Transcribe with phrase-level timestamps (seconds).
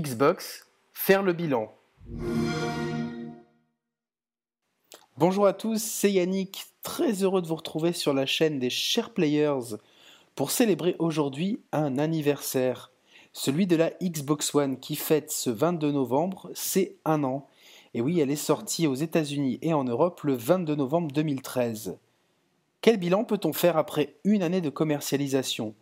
[0.00, 1.74] Xbox, faire le bilan.
[5.18, 9.10] Bonjour à tous, c'est Yannick, très heureux de vous retrouver sur la chaîne des Share
[9.10, 9.76] Players
[10.34, 12.92] pour célébrer aujourd'hui un anniversaire,
[13.34, 17.46] celui de la Xbox One qui fête ce 22 novembre, c'est un an.
[17.92, 21.98] Et oui, elle est sortie aux États-Unis et en Europe le 22 novembre 2013.
[22.80, 25.74] Quel bilan peut-on faire après une année de commercialisation?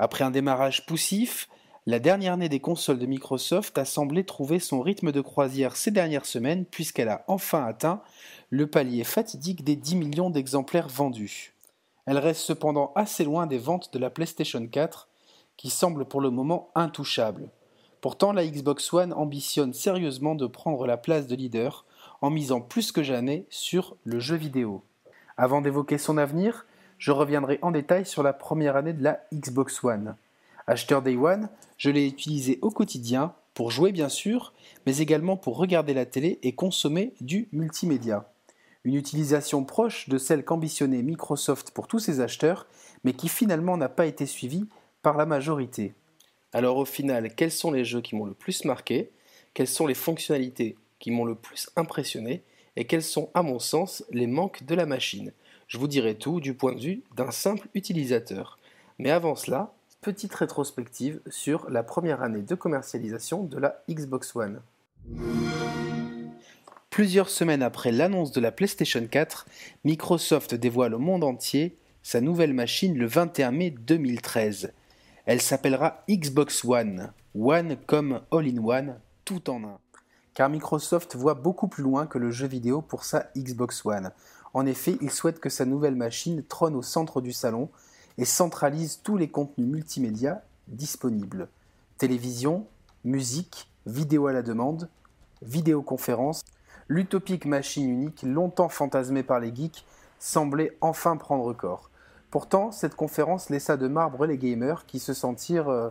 [0.00, 1.48] Après un démarrage poussif,
[1.84, 5.90] la dernière année des consoles de Microsoft a semblé trouver son rythme de croisière ces
[5.90, 8.02] dernières semaines puisqu'elle a enfin atteint
[8.50, 11.54] le palier fatidique des 10 millions d'exemplaires vendus.
[12.06, 15.08] Elle reste cependant assez loin des ventes de la PlayStation 4
[15.56, 17.48] qui semble pour le moment intouchable.
[18.00, 21.84] Pourtant, la Xbox One ambitionne sérieusement de prendre la place de leader
[22.20, 24.84] en misant plus que jamais sur le jeu vidéo.
[25.36, 26.64] Avant d'évoquer son avenir,
[26.98, 30.14] je reviendrai en détail sur la première année de la Xbox One.
[30.66, 34.52] Acheteur Day One, je l'ai utilisé au quotidien pour jouer bien sûr,
[34.86, 38.32] mais également pour regarder la télé et consommer du multimédia.
[38.84, 42.66] Une utilisation proche de celle qu'ambitionnait Microsoft pour tous ses acheteurs,
[43.04, 44.66] mais qui finalement n'a pas été suivie
[45.02, 45.94] par la majorité.
[46.52, 49.10] Alors au final, quels sont les jeux qui m'ont le plus marqué?
[49.54, 52.42] Quelles sont les fonctionnalités qui m'ont le plus impressionné?
[52.76, 55.32] Et quels sont, à mon sens, les manques de la machine?
[55.66, 58.58] Je vous dirai tout du point de vue d'un simple utilisateur.
[58.98, 64.60] Mais avant cela, petite rétrospective sur la première année de commercialisation de la Xbox One.
[66.90, 69.46] Plusieurs semaines après l'annonce de la PlayStation 4,
[69.84, 74.72] Microsoft dévoile au monde entier sa nouvelle machine le 21 mai 2013.
[75.24, 79.78] Elle s'appellera Xbox One, One comme All-in-One, tout en un
[80.34, 84.10] car Microsoft voit beaucoup plus loin que le jeu vidéo pour sa Xbox One.
[84.54, 87.70] En effet, il souhaite que sa nouvelle machine trône au centre du salon
[88.18, 91.48] et centralise tous les contenus multimédia disponibles.
[91.98, 92.66] Télévision,
[93.04, 94.88] musique, vidéo à la demande,
[95.42, 96.42] vidéoconférence,
[96.88, 99.84] l'utopique machine unique, longtemps fantasmée par les geeks,
[100.18, 101.90] semblait enfin prendre corps.
[102.30, 105.90] Pourtant, cette conférence laissa de marbre les gamers qui se sentirent euh,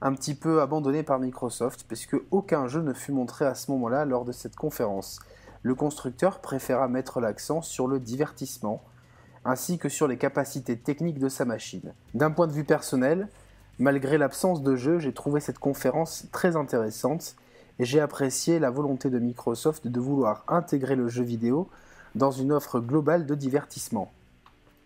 [0.00, 4.04] un petit peu abandonné par Microsoft, puisque aucun jeu ne fut montré à ce moment-là
[4.04, 5.20] lors de cette conférence.
[5.62, 8.82] Le constructeur préféra mettre l'accent sur le divertissement,
[9.44, 11.92] ainsi que sur les capacités techniques de sa machine.
[12.14, 13.28] D'un point de vue personnel,
[13.78, 17.36] malgré l'absence de jeu, j'ai trouvé cette conférence très intéressante
[17.78, 21.68] et j'ai apprécié la volonté de Microsoft de vouloir intégrer le jeu vidéo
[22.14, 24.12] dans une offre globale de divertissement.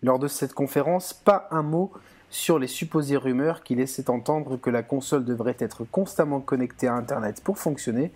[0.01, 1.91] Lors de cette conférence, pas un mot
[2.29, 6.95] sur les supposées rumeurs qui laissaient entendre que la console devrait être constamment connectée à
[6.95, 8.11] Internet pour fonctionner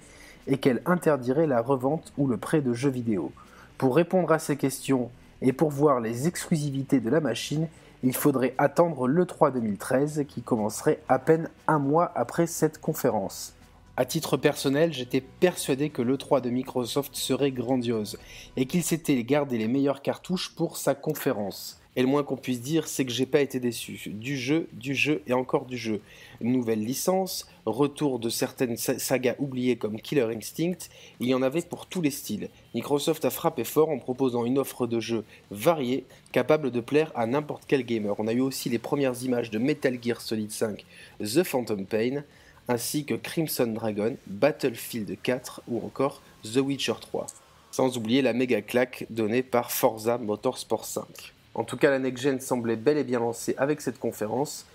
[0.48, 3.32] et qu'elle interdirait la revente ou le prêt de jeux vidéo.
[3.78, 5.10] Pour répondre à ces questions
[5.42, 7.68] et pour voir les exclusivités de la machine,
[8.04, 13.54] il faudrait attendre le 3 2013 qui commencerait à peine un mois après cette conférence.
[13.98, 18.18] À titre personnel, j'étais persuadé que l'E3 de Microsoft serait grandiose
[18.56, 21.81] et qu'il s'était gardé les meilleures cartouches pour sa conférence.
[21.98, 24.00] Et le moins qu'on puisse dire, c'est que j'ai pas été déçu.
[24.14, 26.00] Du jeu, du jeu et encore du jeu.
[26.40, 30.88] Nouvelle licence, retour de certaines sagas oubliées comme Killer Instinct,
[31.20, 32.50] il y en avait pour tous les styles.
[32.74, 37.26] Microsoft a frappé fort en proposant une offre de jeux variée, capable de plaire à
[37.26, 38.16] n'importe quel gamer.
[38.20, 40.86] On a eu aussi les premières images de Metal Gear Solid 5,
[41.20, 42.24] The Phantom Pain,
[42.70, 47.28] ainsi que Crimson Dragon, Battlefield 4 ou encore The Witcher 3.
[47.72, 51.34] Sans oublier la méga claque donnée par Forza Motorsport 5.
[51.54, 54.66] En tout cas, la Next Gen semblait bel et bien lancée avec cette conférence,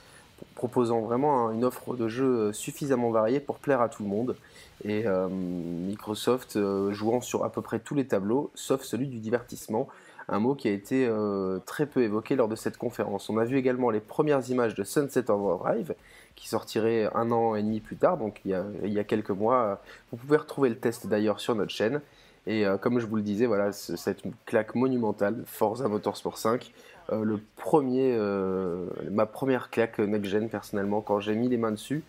[0.54, 4.36] proposant vraiment une offre de jeux suffisamment variée pour plaire à tout le monde.
[4.84, 9.18] Et euh, Microsoft euh, jouant sur à peu près tous les tableaux, sauf celui du
[9.18, 9.88] divertissement,
[10.28, 13.30] un mot qui a été euh, très peu évoqué lors de cette conférence.
[13.30, 15.94] On a vu également les premières images de Sunset Overdrive,
[16.34, 18.50] qui sortirait un an et demi plus tard, donc il
[18.84, 19.80] y a quelques mois.
[20.12, 22.02] Vous pouvez retrouver le test d'ailleurs sur notre chaîne.
[22.46, 26.72] Et euh, comme je vous le disais, voilà, c'est une claque monumentale, Forza Motorsport 5.
[27.12, 32.02] Euh, le premier, euh, ma première claque next-gen personnellement, quand j'ai mis les mains dessus,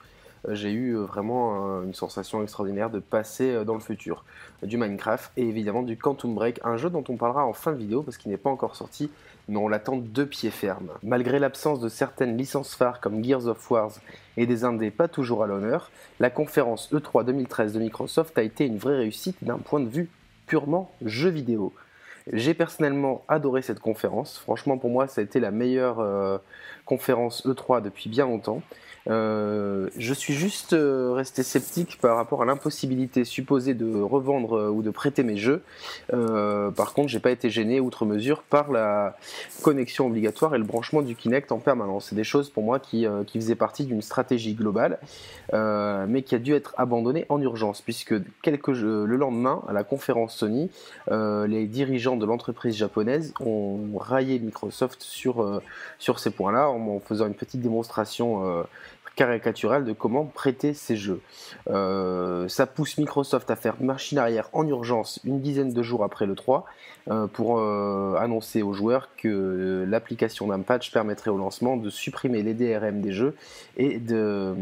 [0.47, 4.23] j'ai eu vraiment une sensation extraordinaire de passer dans le futur.
[4.61, 7.77] Du Minecraft et évidemment du Quantum Break, un jeu dont on parlera en fin de
[7.77, 9.09] vidéo parce qu'il n'est pas encore sorti,
[9.49, 10.91] mais on l'attend de pied ferme.
[11.03, 13.91] Malgré l'absence de certaines licences phares comme Gears of War
[14.37, 18.65] et des indés pas toujours à l'honneur, la conférence E3 2013 de Microsoft a été
[18.65, 20.07] une vraie réussite d'un point de vue
[20.47, 21.73] purement jeu vidéo.
[22.33, 24.39] J'ai personnellement adoré cette conférence.
[24.39, 26.41] Franchement, pour moi, ça a été la meilleure
[26.85, 28.61] conférence E3 depuis bien longtemps.
[29.09, 34.69] Euh, je suis juste euh, resté sceptique par rapport à l'impossibilité supposée de revendre euh,
[34.69, 35.61] ou de prêter mes jeux.
[36.09, 39.15] par contre, j'ai pas été gêné outre mesure par la
[39.61, 42.07] connexion obligatoire et le branchement du Kinect en permanence.
[42.09, 44.99] C'est des choses pour moi qui, qui faisaient partie d'une stratégie globale,
[45.53, 50.35] mais qui a dû être abandonnée en urgence, puisque quelques le lendemain, à la conférence
[50.35, 50.69] Sony,
[51.09, 55.61] les dirigeants de l'entreprise japonaise ont raillé Microsoft sur,
[55.99, 58.65] sur ces points-là en faisant une petite démonstration
[59.17, 61.19] caricatural de comment prêter ces jeux.
[61.69, 66.25] Euh, ça pousse Microsoft à faire machine arrière en urgence une dizaine de jours après
[66.25, 66.65] le 3
[67.09, 72.43] euh, pour euh, annoncer aux joueurs que l'application d'un patch permettrait au lancement de supprimer
[72.43, 73.35] les DRM des jeux
[73.75, 74.53] et de,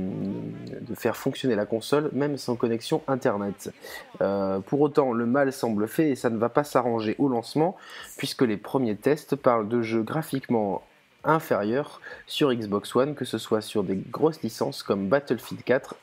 [0.82, 3.74] de faire fonctionner la console même sans connexion Internet.
[4.20, 7.76] pour autant, le mal semble fait et ça ne va pas s'arranger au lancement
[8.18, 10.82] puisque les premiers tests parlent de jeux graphiquement
[11.26, 15.96] inférieur sur Xbox One, que ce soit sur des grosses licences comme Battlefield 4,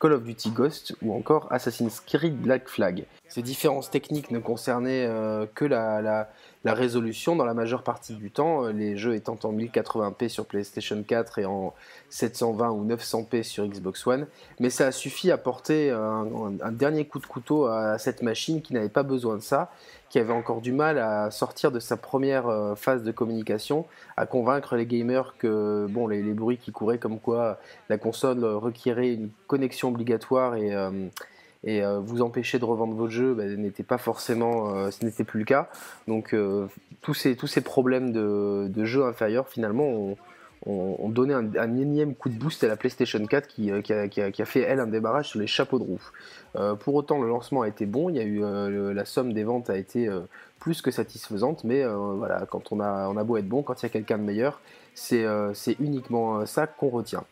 [0.00, 3.04] Call of Duty Ghost ou encore Assassin's Creed Black Flag.
[3.30, 6.28] Ces différences techniques ne concernaient euh, que la,
[6.64, 11.00] résolution dans la majeure partie du temps, euh, les jeux étant en 1080p sur PlayStation
[11.02, 11.72] 4 et en
[12.08, 14.26] 720 ou 900p sur Xbox One,
[14.58, 18.74] mais ça a suffi à porter un, dernier coup de couteau à cette machine qui
[18.74, 19.70] n'avait pas besoin de ça
[20.10, 23.86] qui avait encore du mal à sortir de sa première euh, phase de communication,
[24.16, 29.14] à convaincre les gamers que bon, les, bruits qui couraient comme quoi la console requérait
[29.14, 30.74] une connexion obligatoire et,
[31.64, 35.40] et euh, vous empêcher de revendre votre jeu ben, n'était pas forcément, ce n'était plus
[35.40, 35.68] le cas.
[36.08, 36.34] Donc
[37.02, 40.16] tous, ces, tous ces problèmes de, de jeux inférieurs finalement ont,
[40.66, 44.60] on, donnait un, énième coup de boost à la PlayStation 4 euh, qui, a, fait,
[44.60, 46.10] elle, un débarrage sur les chapeaux de roue.
[46.56, 49.32] Euh, pour autant, le lancement a été bon, il y a eu, euh, la somme
[49.32, 50.08] des ventes a été
[50.58, 53.84] plus que satisfaisante, mais voilà, quand on a, on a beau être bon, quand il
[53.84, 54.60] y a quelqu'un de meilleur,
[54.94, 55.24] c'est
[55.80, 57.24] uniquement ça qu'on retient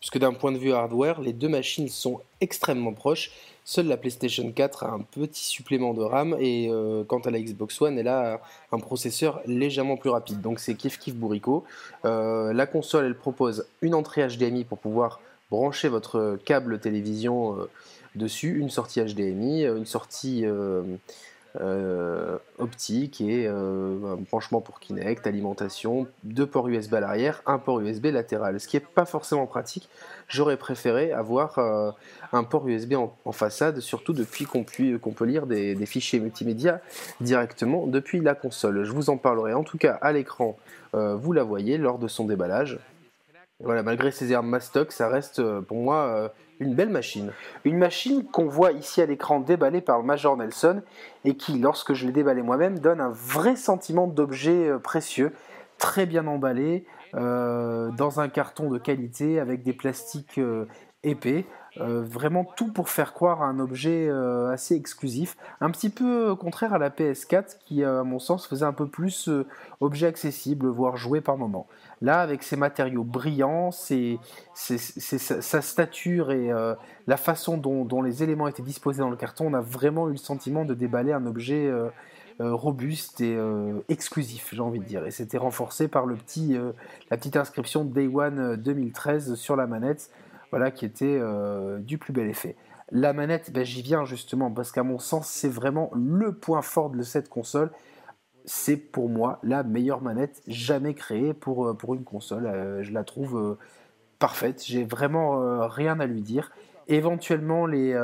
[0.00, 3.30] puisque d'un point de vue hardware, les deux machines sont extrêmement proches.
[3.64, 7.38] Seule la PlayStation 4 a un petit supplément de RAM et euh, quant à la
[7.38, 8.40] Xbox One, elle a
[8.72, 10.40] un processeur légèrement plus rapide.
[10.40, 11.64] Donc c'est kiff kiff bourrico.
[12.04, 15.20] Euh, la console, elle propose une entrée HDMI pour pouvoir
[15.50, 17.70] brancher votre câble télévision euh,
[18.16, 20.44] dessus, une sortie HDMI, une sortie
[21.56, 27.80] euh, optique et euh, branchement pour Kinect, alimentation, deux ports USB à l'arrière, un port
[27.80, 28.60] USB latéral.
[28.60, 29.88] Ce qui n'est pas forcément pratique.
[30.28, 31.90] J'aurais préféré avoir euh,
[32.32, 36.80] un port USB en, façade, surtout depuis qu'on peut lire des, fichiers multimédia
[37.20, 38.84] directement depuis la console.
[38.84, 40.56] Je vous en parlerai en tout cas à l'écran,
[40.92, 42.78] vous la voyez lors de son déballage.
[43.60, 46.30] Voilà, malgré ses armes mastoc, ça reste pour moi
[46.60, 47.32] une belle machine.
[47.64, 50.82] Une machine qu'on voit ici à l'écran déballée par le Major Nelson
[51.24, 55.32] et qui, lorsque je l'ai déballé moi-même, donne un vrai sentiment d'objet euh, précieux,
[55.78, 56.84] très bien emballé,
[57.14, 60.66] euh, dans un carton de qualité avec des plastiques euh,
[61.02, 61.44] épais.
[61.76, 64.10] Vraiment tout pour faire croire à un objet
[64.52, 68.72] assez exclusif, un petit peu contraire à la PS4 qui, à mon sens, faisait un
[68.72, 69.30] peu plus
[69.80, 71.66] objet accessible, voire joué par moment.
[72.02, 76.74] Là, avec ses matériaux brillants, sa, stature et euh,
[77.06, 80.16] la façon dont, les éléments étaient disposés dans le carton, on a vraiment eu le
[80.16, 81.88] sentiment de déballer un objet euh,
[82.40, 83.38] euh, robuste et
[83.88, 85.04] exclusif, j'ai envie de dire.
[85.04, 86.56] Et c'était renforcé par le petit,
[87.10, 90.10] la petite inscription Day One 2013 sur la manette,
[90.50, 91.20] voilà, qui était
[91.80, 92.56] du plus bel effet.
[92.92, 96.90] La manette, ben, j'y viens justement, parce qu'à mon sens, c'est vraiment le point fort
[96.90, 97.70] de cette console
[98.44, 102.46] c'est pour moi la meilleure manette jamais créée pour, euh, une console.
[102.46, 103.58] Euh, je la trouve euh,
[104.18, 106.52] parfaite, j'ai vraiment rien à lui dire.
[106.88, 107.94] Éventuellement les,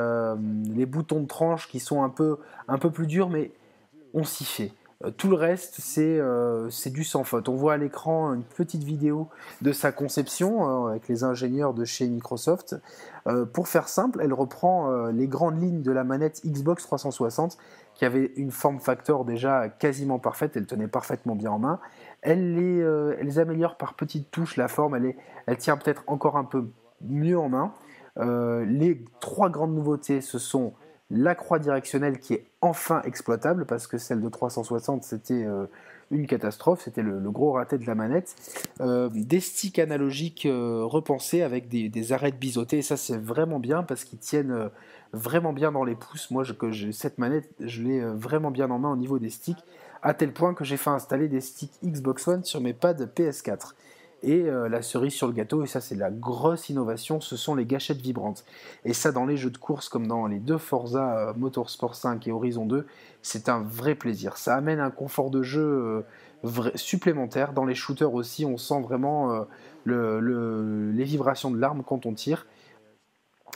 [0.73, 2.37] les, boutons de tranche qui sont un peu,
[2.67, 3.51] un peu plus durs, mais
[4.13, 4.71] on s'y fait.
[5.17, 6.19] Tout le reste, c'est
[6.71, 7.49] c'est du sans faute.
[7.49, 9.29] On voit à l'écran une petite vidéo
[9.61, 12.75] de sa conception avec les ingénieurs de chez Microsoft.
[13.53, 17.57] pour faire simple, elle reprend les grandes lignes de la manette Xbox 360
[17.97, 21.79] qui avait une forme factor déjà quasiment parfaite, elle tenait parfaitement bien en main.
[22.21, 26.03] Elle les, euh, elle améliore par petites touches la forme, elle, est, elle tient peut-être
[26.05, 26.67] encore un peu
[27.01, 27.73] mieux en main.
[28.17, 30.73] Euh, les trois grandes nouveautés, ce sont
[31.09, 35.65] la croix directionnelle qui est enfin exploitable, parce que celle de 360, c'était euh,
[36.11, 38.35] une catastrophe, c'était le, gros raté de la manette.
[38.79, 44.69] des sticks analogiques repensés avec des, arêtes biseautées, ça c'est vraiment bien parce qu'ils tiennent
[45.13, 46.31] vraiment bien dans les pouces.
[46.31, 49.63] Moi, je, cette manette, je l'ai euh, vraiment bien en main au niveau des sticks,
[50.01, 53.73] à tel point que j'ai fait installer des sticks Xbox One sur mes pads PS4.
[54.23, 57.65] Et la cerise sur le gâteau, et ça c'est la grosse innovation, ce sont les
[57.65, 58.45] gâchettes vibrantes.
[58.83, 62.31] Et ça dans les jeux de course comme dans les deux Forza Motorsport 5 et
[62.31, 62.87] Horizon 2,
[63.21, 64.37] c'est un vrai plaisir.
[64.37, 66.03] Ça amène un confort de jeu
[66.73, 67.53] supplémentaire.
[67.53, 69.45] Dans les shooters aussi, on sent vraiment
[69.85, 72.47] les vibrations de l'arme quand on tire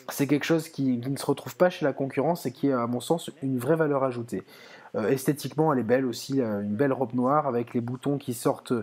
[0.10, 2.88] c'est quelque chose qui, ne se retrouve pas chez la concurrence et qui est, à
[2.88, 4.44] mon sens, une vraie valeur ajoutée.
[4.96, 8.74] Euh, esthétiquement, elle est belle aussi, une belle robe noire avec les boutons qui sortent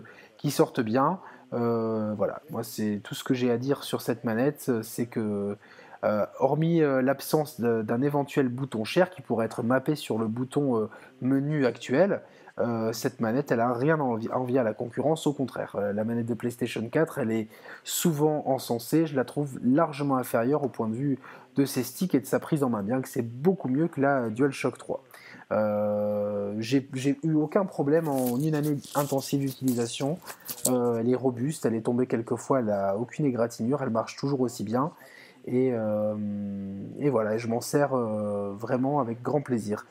[0.81, 1.19] bien.
[1.53, 5.57] Euh, voilà, moi, c'est tout ce que j'ai à dire sur cette manette, c'est que,
[6.03, 10.89] euh, hormis l'absence d'un éventuel bouton cher qui pourrait être mappé sur le bouton
[11.21, 12.21] menu actuel,
[12.59, 15.75] euh, cette manette, elle a rien à envier à la concurrence, au contraire.
[15.75, 17.47] Euh, la manette de PlayStation 4, elle est
[17.83, 21.19] souvent encensée, je la trouve largement inférieure au point de vue
[21.55, 24.01] de ses sticks et de sa prise en main, bien que c'est beaucoup mieux que
[24.01, 25.03] la DualShock 3.
[25.51, 26.87] Euh, j'ai
[27.23, 30.19] eu aucun problème en une année intensive d'utilisation.
[30.67, 34.15] Euh, elle est robuste, elle est tombée quelques fois, elle n'a aucune égratignure, elle marche
[34.15, 34.91] toujours aussi bien.
[35.47, 35.71] Et,
[36.99, 39.87] et voilà, je m'en sers vraiment avec grand plaisir.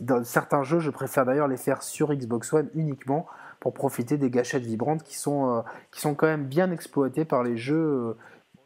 [0.00, 3.26] Dans certains jeux, je préfère d'ailleurs les faire sur Xbox One uniquement
[3.60, 5.60] pour profiter des gâchettes vibrantes qui sont, euh,
[5.92, 8.16] qui sont quand même bien exploitées par les jeux, euh,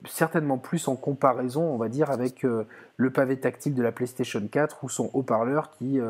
[0.09, 2.65] certainement plus en comparaison, on va dire, avec euh,
[2.97, 6.01] le pavé tactile de la PlayStation 4 ou son haut-parleur qui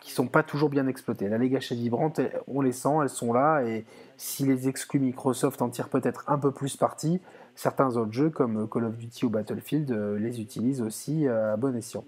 [0.00, 1.28] qui sont pas toujours bien exploités.
[1.28, 3.84] Là, les gâchettes vibrantes, on les sent, elles sont là, et
[4.16, 7.20] si les exclus Microsoft en tirent peut-être un peu plus parti,
[7.54, 12.02] certains autres jeux comme Call of Duty ou Battlefield les utilisent aussi à bon escient.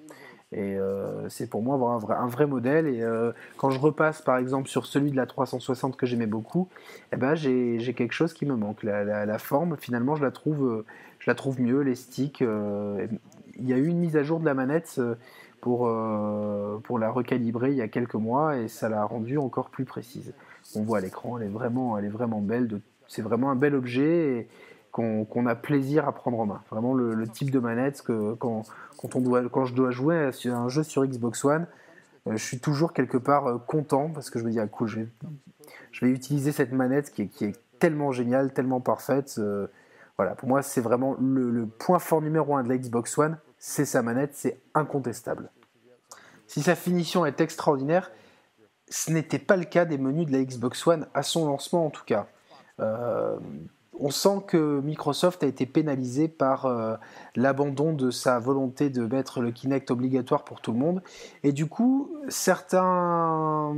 [0.53, 2.87] Et euh, c'est pour moi avoir un vrai, modèle.
[2.87, 6.69] Et euh, quand je repasse par exemple sur celui de la 360 que j'aimais beaucoup,
[7.13, 8.83] eh ben, j'ai quelque chose qui me manque.
[8.83, 10.85] La, forme, finalement, je la trouve,
[11.19, 11.81] je la trouve mieux.
[11.81, 13.07] Les sticks, euh,
[13.59, 15.01] il y a eu une mise à jour de la manette
[15.61, 15.91] pour,
[16.85, 20.33] pour la recalibrer il y a quelques mois et ça l'a rendue encore plus précise.
[20.75, 22.81] On voit à l'écran, elle, est vraiment, elle est vraiment belle.
[23.07, 24.39] C'est vraiment un bel objet.
[24.39, 24.49] Et,
[24.91, 26.63] qu'on a plaisir à prendre en main.
[26.71, 28.63] Vraiment le, type de manette que quand,
[28.97, 31.67] quand, on doit, quand je dois jouer à un jeu sur Xbox One,
[32.27, 34.89] euh, je suis toujours quelque part euh, content parce que je me dis ah cool,
[34.89, 35.09] je vais,
[35.93, 39.37] je vais utiliser cette manette qui est, qui est tellement géniale, tellement parfaite.
[39.39, 39.69] Euh,
[40.17, 43.85] voilà, pour moi c'est vraiment le, point fort numéro un de la Xbox One, c'est
[43.87, 45.51] sa manette, c'est incontestable.
[46.47, 48.11] Si sa finition est extraordinaire,
[48.89, 51.91] ce n'était pas le cas des menus de la Xbox One à son lancement en
[51.91, 52.27] tout cas.
[53.99, 56.97] On sent que Microsoft a été pénalisé par euh,
[57.37, 61.03] l'abandon de sa volonté de mettre le Kinect obligatoire pour tout le monde.
[61.43, 63.75] Et du coup, certains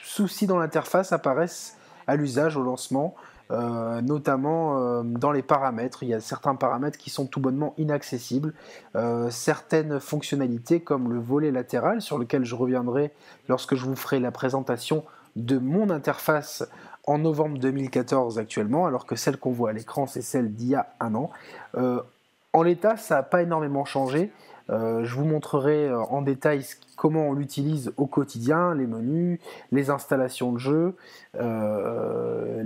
[0.00, 3.14] soucis dans l'interface apparaissent à l'usage au lancement,
[3.50, 6.02] euh, notamment euh, dans les paramètres.
[6.02, 8.54] Il y a certains paramètres qui sont tout bonnement inaccessibles.
[9.30, 13.12] certaines fonctionnalités comme le volet latéral, sur lequel je reviendrai
[13.48, 15.04] lorsque je vous ferai la présentation
[15.36, 16.64] de mon interface
[17.08, 20.74] en novembre 2014 actuellement, alors que celle qu'on voit à l'écran, c'est celle d'il y
[20.74, 21.30] a un an.
[21.74, 22.02] Euh,
[22.52, 24.30] en l'état, ça n'a pas énormément changé.
[24.68, 29.40] Euh, je vous montrerai euh, en détail comment on l'utilise au quotidien, les menus,
[29.72, 30.96] les installations de jeu,
[31.34, 32.60] le,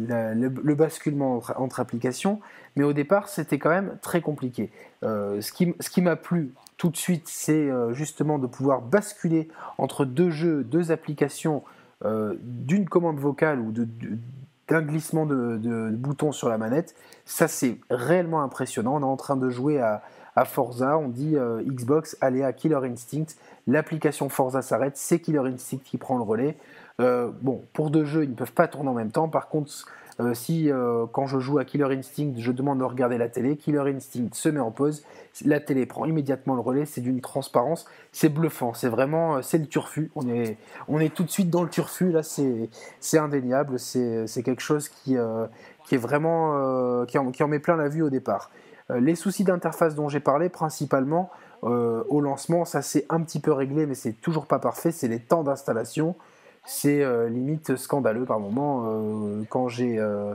[0.75, 2.40] basculement entre, applications.
[2.75, 4.72] Mais au départ, c'était quand même très compliqué.
[5.02, 9.46] ce qui, ce qui m'a plu tout de suite, c'est justement de pouvoir basculer
[9.78, 11.62] entre deux jeux, deux applications
[12.04, 16.94] euh, d'une commande vocale ou d'un glissement de, de, bouton sur la manette.
[17.25, 18.97] Ça, c'est réellement impressionnant.
[18.97, 20.02] On est en train de jouer à,
[20.47, 23.37] Forza, on dit euh, Xbox, allez à Killer Instinct.
[23.66, 26.56] L'application Forza s'arrête, c'est Killer Instinct qui prend le relais.
[27.00, 29.28] Euh, bon, pour deux jeux, ils ne peuvent pas tourner en même temps.
[29.28, 29.71] Par contre,
[30.21, 33.57] euh, si euh, quand je joue à Killer Instinct, je demande de regarder la télé,
[33.57, 35.04] Killer Instinct se met en pause,
[35.45, 39.59] la télé prend immédiatement le relais, c'est d'une transparence, c'est bluffant, c'est vraiment, euh, c'est
[39.59, 43.78] le turfu, on est, on est tout de suite dans le turfu, là c'est indéniable,
[43.78, 45.16] c'est quelque chose qui,
[45.85, 48.50] qui est vraiment, qui en, qui, en, met plein la vue au départ.
[48.90, 51.31] les soucis d'interface dont j'ai parlé, principalement,
[51.62, 55.21] au lancement, ça s'est un petit peu réglé, mais c'est toujours pas parfait, c'est les
[55.21, 56.16] temps d'installation
[56.64, 58.85] c'est euh, limite scandaleux par moment.
[58.87, 60.35] Euh, quand j'ai euh,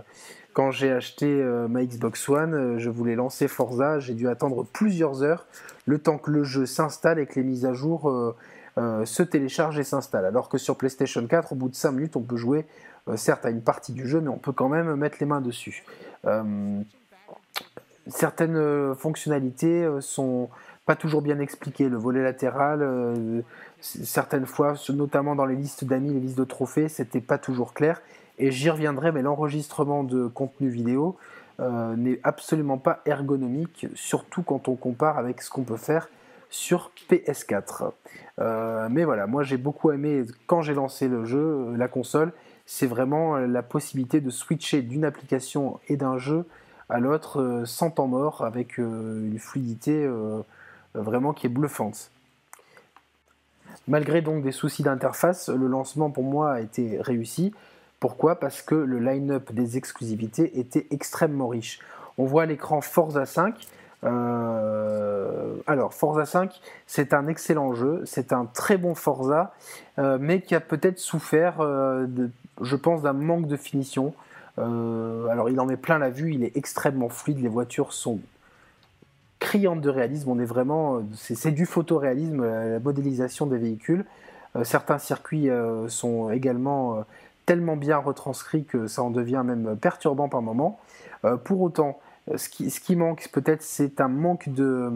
[0.54, 1.28] quand j'ai acheté
[1.70, 5.46] ma Xbox One, je voulais lancer Forza, j'ai dû attendre plusieurs heures
[5.86, 8.12] le temps que le jeu s'installe et que les mises à jour
[8.76, 10.26] se téléchargent et s'installent.
[10.26, 12.66] Alors que sur PlayStation 4, au bout de 5 minutes, on peut jouer
[13.18, 15.86] certes à une partie du jeu, mais on peut quand même mettre les mains dessus.
[18.08, 20.50] certaines fonctionnalités sont
[20.88, 21.90] pas toujours bien expliquées.
[21.90, 22.82] Le volet latéral
[23.82, 28.02] certaines fois, notamment dans les listes d'amis, les listes de trophées, c'était pas toujours clair.
[28.40, 31.18] Et j'y reviendrai, mais l'enregistrement de contenu vidéo
[31.60, 36.10] euh, n'est absolument pas ergonomique, surtout quand on compare avec ce qu'on peut faire
[36.50, 37.92] sur PS4.
[38.40, 42.32] Euh, mais voilà, moi j'ai beaucoup aimé quand j'ai lancé le jeu, la console,
[42.66, 46.46] c'est vraiment la possibilité de switcher d'une application et d'un jeu
[46.90, 50.08] à l'autre sans temps mort, avec une fluidité
[50.98, 52.12] vraiment qui est bluffante.
[53.88, 57.54] Malgré donc des soucis d'interface, le lancement pour moi a été réussi.
[58.00, 58.36] Pourquoi?
[58.36, 61.80] Parce que le line-up des exclusivités était extrêmement riche.
[62.18, 63.56] On voit l'écran Forza 5.
[64.04, 69.54] Euh, alors, Forza 5, c'est un excellent jeu, c'est un très bon Forza,
[69.98, 72.06] euh, mais qui a peut-être souffert, euh,
[72.62, 74.14] je pense, d'un manque de finition.
[74.58, 78.20] alors, il en met plein la vue, il est extrêmement fluide, les voitures sont
[79.48, 80.30] criantes de réalisme.
[80.30, 84.04] On est vraiment, c'est du photoréalisme, la modélisation des véhicules.
[84.64, 85.48] certains circuits
[85.88, 87.06] sont également
[87.46, 90.80] tellement bien retranscrits que ça en devient même perturbant par moment.
[91.46, 91.98] pour autant,
[92.36, 94.92] ce qui, manque peut-être, c'est un manque de,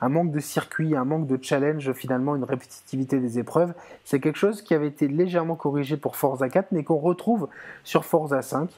[0.00, 3.72] un manque de circuit, un manque de challenge, finalement, une répétitivité des épreuves.
[4.04, 7.48] C'est quelque chose qui avait été légèrement corrigé pour Forza 4, mais qu'on retrouve
[7.84, 8.68] sur Forza 5.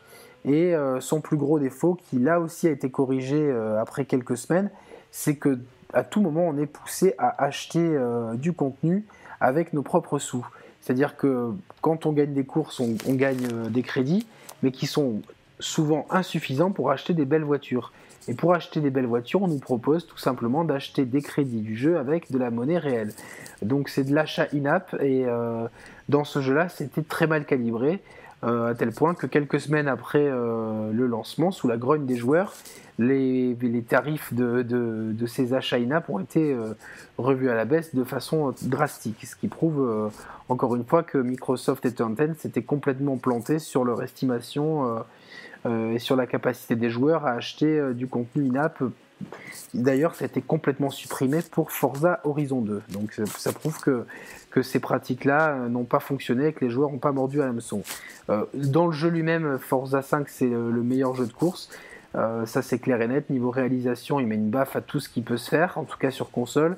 [0.44, 4.36] Et euh, son plus gros défaut, qui là aussi a été corrigé euh, après quelques
[4.36, 4.70] semaines,
[5.10, 5.58] c'est que
[5.92, 9.04] à tout moment, on est poussé à acheter euh, du contenu
[9.40, 10.46] avec nos propres sous.
[10.80, 14.26] C'est-à-dire que quand on gagne des courses, on, gagne des crédits,
[14.62, 15.22] mais qui sont
[15.60, 17.92] souvent insuffisant pour acheter des belles voitures.
[18.28, 21.76] Et pour acheter des belles voitures, on nous propose tout simplement d'acheter des crédits du
[21.76, 23.12] jeu avec de la monnaie réelle.
[23.62, 25.66] Donc c'est de l'achat in-app et euh,
[26.08, 28.00] dans ce jeu-là, c'était très mal calibré.
[28.44, 32.16] Euh, à tel point que quelques semaines après euh, le lancement, sous la grogne des
[32.16, 32.54] joueurs,
[32.98, 33.56] les,
[33.88, 36.56] tarifs de, ces achats in-app ont été
[37.16, 40.10] revus à la baisse de façon drastique, ce qui prouve
[40.48, 45.04] encore une fois que Microsoft et Turn s'étaient complètement plantés sur leur estimation
[45.66, 48.80] euh, et sur la capacité des joueurs à acheter euh, du contenu in-app.
[49.74, 52.82] D'ailleurs, ça a été complètement supprimé pour Forza Horizon 2.
[52.90, 54.06] Donc ça prouve que,
[54.52, 57.46] que ces pratiques-là euh, n'ont pas fonctionné et que les joueurs n'ont pas mordu à
[57.46, 57.82] l'hameçon.
[58.54, 61.70] dans le jeu lui-même, Forza 5, c'est le meilleur jeu de course.
[62.14, 63.30] Ça c'est clair et net.
[63.30, 65.98] Niveau réalisation, il met une baffe à tout ce qui peut se faire, en tout
[65.98, 66.76] cas sur console.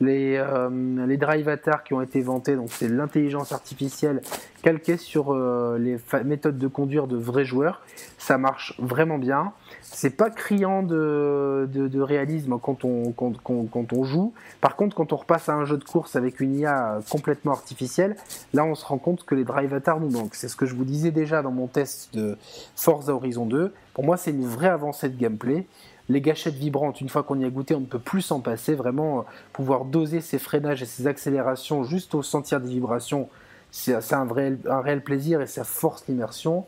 [0.00, 4.20] Les, euh, les drive avatars qui ont été vantés, donc c'est l'intelligence artificielle
[4.62, 7.82] calquée sur euh, les méthodes de conduire de vrais joueurs.
[8.16, 9.52] Ça marche vraiment bien.
[9.82, 14.32] C'est pas criant de, de, réalisme quand on, quand, quand, on joue.
[14.60, 18.14] Par contre, quand on repasse à un jeu de course avec une IA complètement artificielle,
[18.52, 20.36] là on se rend compte que les drive avatars nous manquent.
[20.36, 22.36] C'est ce que je vous disais déjà dans mon test de
[22.76, 23.72] Forza Horizon 2.
[23.94, 25.66] Pour moi, c'est une vraie avancée de gameplay
[26.08, 28.74] les gâchettes vibrantes, une fois qu'on y a goûté, on ne peut plus s'en passer.
[28.74, 33.28] Vraiment, euh, pouvoir doser ses freinages et ses accélérations juste au sentir des vibrations,
[33.70, 34.26] c'est un,
[34.66, 36.64] un réel plaisir et ça force l'immersion.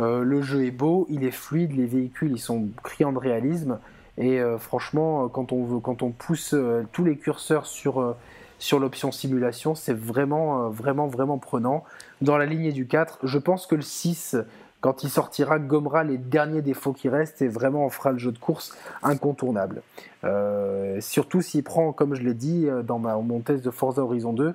[0.00, 3.78] Euh, le jeu est beau, il est fluide, les véhicules ils sont criants de réalisme.
[4.18, 6.54] Et euh, franchement, quand on, veut, quand on pousse
[6.90, 8.16] tous les curseurs sur,
[8.58, 11.84] sur l'option simulation, c'est vraiment, vraiment, vraiment prenant.
[12.20, 14.36] Dans la lignée du 4, je pense que le 6
[14.82, 18.32] quand il sortira, gommera les derniers défauts qui restent et vraiment en fera le jeu
[18.32, 19.80] de course incontournable.
[20.24, 24.32] Euh, surtout s'il prend, comme je l'ai dit euh, dans mon test de Forza Horizon
[24.32, 24.54] 2,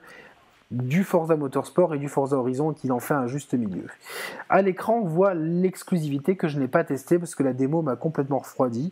[0.70, 3.86] du Forza Motorsport et du Forza Horizon qu'il en fait un juste milieu.
[4.50, 7.96] À l'écran, on voit l'exclusivité que je n'ai pas testée parce que la démo m'a
[7.96, 8.92] complètement refroidi.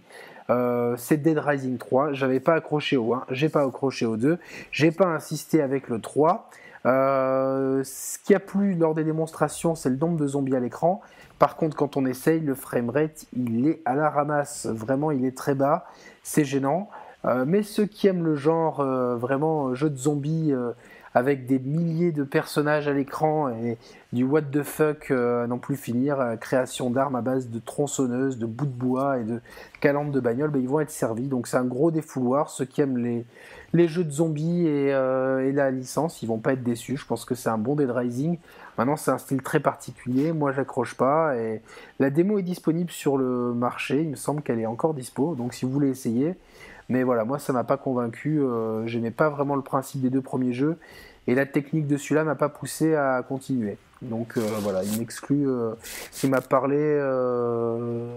[0.50, 2.14] Euh, c'est Dead Rising 3.
[2.14, 4.38] J'avais pas accroché au 1, j'ai pas accroché au 2,
[4.72, 6.50] j'ai pas insisté avec le 3.
[6.86, 11.02] ce qui a plu lors des démonstrations, c'est le nombre de zombies à l'écran.
[11.40, 14.66] Par contre, quand on essaye, le framerate, il est à la ramasse.
[14.68, 15.86] Vraiment, il est très bas.
[16.24, 16.90] C'est gênant.
[17.26, 20.72] Euh, mais ceux qui aiment le genre euh, vraiment jeu de zombies euh,
[21.16, 23.78] avec des milliers de personnages à l'écran et
[24.14, 28.46] du what the fuck à n'en plus finir, création d'armes à base de tronçonneuses, de
[28.46, 29.42] bouts de bois et de
[29.82, 31.28] calandres de bagnole, ben, ils vont être servis.
[31.28, 32.50] Donc c'est un gros défouloir.
[32.50, 32.98] Ceux qui aiment
[33.74, 36.98] les, jeux de zombies et, et, la licence, ils vont pas être déçus.
[36.98, 38.38] Je pense que c'est un bon Dead Rising
[38.78, 40.34] Maintenant, c'est un style très particulier.
[40.34, 41.34] Moi, j'accroche pas.
[42.00, 44.02] La démo est disponible sur le marché.
[44.02, 45.36] Il me semble qu'elle est encore dispo.
[45.36, 46.36] Donc, si vous voulez essayer.
[46.90, 48.42] Mais voilà, moi, ça m'a pas convaincu.
[48.42, 50.78] Euh, J'aimais pas vraiment le principe des deux premiers jeux.
[51.28, 53.78] Et la technique de celui-là m'a pas poussé à continuer.
[54.02, 55.48] Donc euh, voilà, il m'exclut.
[55.48, 55.74] Euh,
[56.24, 58.08] il m'a parlé euh,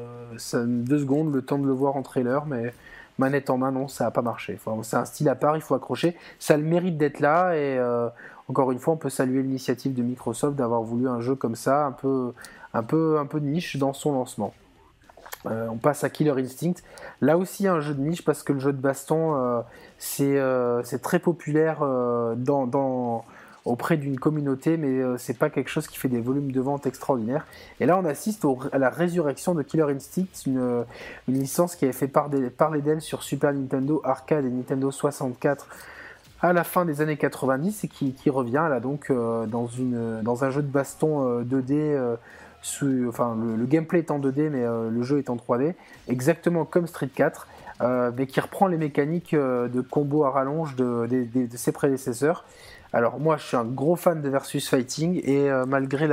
[0.55, 2.75] deux secondes, le temps de le voir en trailer, mais
[3.19, 4.59] manette en main, non, ça n'a pas marché.
[4.83, 6.17] C'est un style à part, il faut accrocher.
[6.39, 7.81] Ça le mérite d'être là et
[8.49, 11.87] encore une fois, on peut saluer l'initiative de Microsoft d'avoir voulu un jeu comme ça,
[11.87, 12.33] un peu,
[12.75, 14.55] un peu, un peu niche dans son lancement.
[15.47, 16.75] Euh, on passe à Killer Instinct.
[17.21, 19.61] Là aussi un jeu de niche parce que le jeu de baston euh,
[20.21, 21.83] euh, c'est très populaire
[23.65, 27.47] auprès d'une communauté, mais c'est pas quelque chose qui fait des volumes de vente extraordinaires.
[27.81, 30.85] Et là on assiste à la résurrection de Killer Instinct, une,
[31.29, 35.67] une licence qui avait fait parler d'elle sur Super Nintendo, Arcade et Nintendo 64
[36.41, 40.51] à la fin des années 90 et qui, revient là donc dans, une, dans un
[40.51, 42.17] jeu de baston 2D.
[43.09, 45.75] Enfin, le, gameplay est en 2D, mais le jeu est en 3D,
[46.09, 47.47] exactement comme Street 4,
[48.17, 51.09] mais qui reprend les mécaniques de combo à rallonge de,
[51.55, 52.45] ses prédécesseurs.
[52.93, 56.09] Alors moi, je suis un gros fan de Versus Fighting et malgré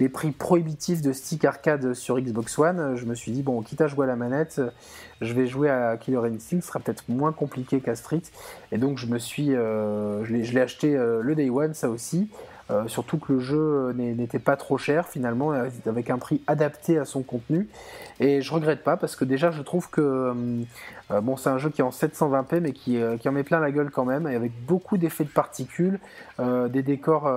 [0.00, 3.80] les prix prohibitifs de stick arcade sur Xbox One, je me suis dit, bon, quitte
[3.80, 4.60] à jouer à la manette,
[5.20, 8.22] je vais jouer à Killer Instinct, ce sera peut-être moins compliqué qu'à Street.
[8.72, 12.28] Et donc, je me suis, euh, je l'ai acheté euh, le Day One, ça aussi.
[12.70, 15.52] Euh, surtout que le jeu n'était pas trop cher finalement,
[15.86, 17.68] avec un prix adapté à son contenu.
[18.20, 20.32] Et je regrette pas parce que déjà je trouve que
[21.10, 23.70] bon c'est un jeu qui est en 720p mais qui, qui, en met plein la
[23.70, 25.98] gueule quand même, avec beaucoup d'effets de particules,
[26.38, 27.28] des décors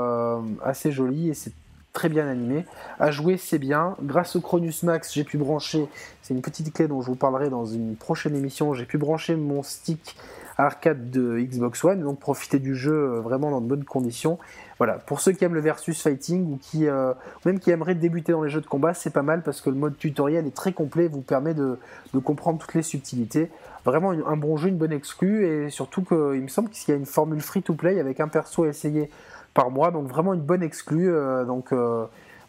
[0.63, 1.53] assez jolis et c'est
[1.97, 2.63] très bien animé.
[2.99, 3.95] À jouer, c'est bien.
[4.03, 5.87] Grâce au Cronus Max, j'ai pu brancher,
[6.21, 9.35] c'est une petite clé dont je vous parlerai dans une prochaine émission, j'ai pu brancher
[9.35, 10.15] mon stick
[10.57, 14.39] arcade de Xbox One, donc profiter du jeu euh, vraiment dans de bonnes conditions.
[14.77, 17.13] Voilà, pour ceux qui aiment le versus fighting ou qui euh,
[17.45, 19.75] même qui aimeraient débuter dans les jeux de combat, c'est pas mal parce que le
[19.75, 21.77] mode tutoriel est très complet, vous permet de,
[22.23, 23.49] comprendre toutes les subtilités.
[23.85, 26.99] Vraiment un bon jeu, une bonne exclue et surtout qu'il me semble qu'il y a
[26.99, 29.09] une formule free to play avec un perso à essayer
[29.53, 31.09] par mois, donc vraiment une bonne exclue.
[31.09, 31.71] Euh, donc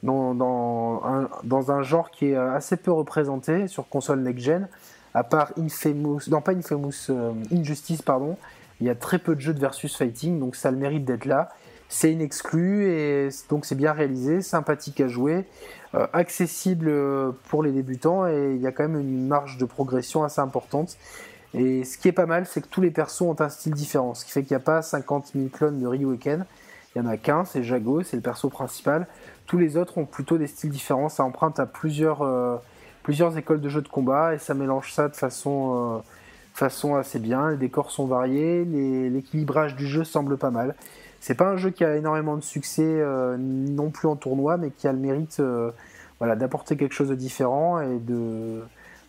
[0.03, 4.69] dans, un, genre qui est assez peu représenté sur console next-gen,
[5.15, 8.37] à part Infamous, non pas Infamous, euh, Injustice, pardon,
[8.81, 11.05] il y a très peu de jeux de versus fighting, donc ça a le mérite
[11.05, 11.49] d'être là.
[11.89, 15.47] C'est une exclue et donc c'est bien réalisé, sympathique à jouer,
[16.13, 16.93] accessible
[17.49, 20.99] pour les débutants et il y a quand même une marge de progression assez importante.
[21.55, 24.15] Et ce qui est pas mal, c'est que tous les persos ont un style différent,
[24.15, 26.45] ce qui fait qu'il n'y a pas 50 000 clones de Ryuken.
[26.95, 29.07] Il y en a qu'un, c'est Jago, c'est le perso principal.
[29.49, 31.09] Tous les autres ont plutôt des styles différents.
[31.09, 32.59] Ça emprunte à plusieurs, euh,
[33.37, 36.03] écoles de jeux de combat et ça mélange ça de façon,
[36.61, 37.51] euh, assez bien.
[37.51, 40.75] Les décors sont variés, l'équilibrage du jeu semble pas mal.
[41.21, 44.71] C'est pas un jeu qui a énormément de succès euh, non plus en tournoi, mais
[44.71, 45.43] qui a le mérite
[46.21, 48.63] d'apporter quelque chose de différent et de,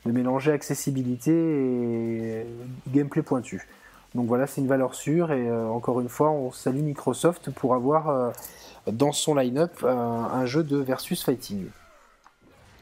[0.06, 2.46] de mélanger accessibilité et
[2.88, 3.68] gameplay pointu.
[4.16, 7.76] Donc voilà, c'est une valeur sûre et euh, encore une fois, on salue Microsoft pour
[7.76, 8.32] avoir euh,
[8.92, 11.68] dans son line-up euh, un jeu de versus fighting.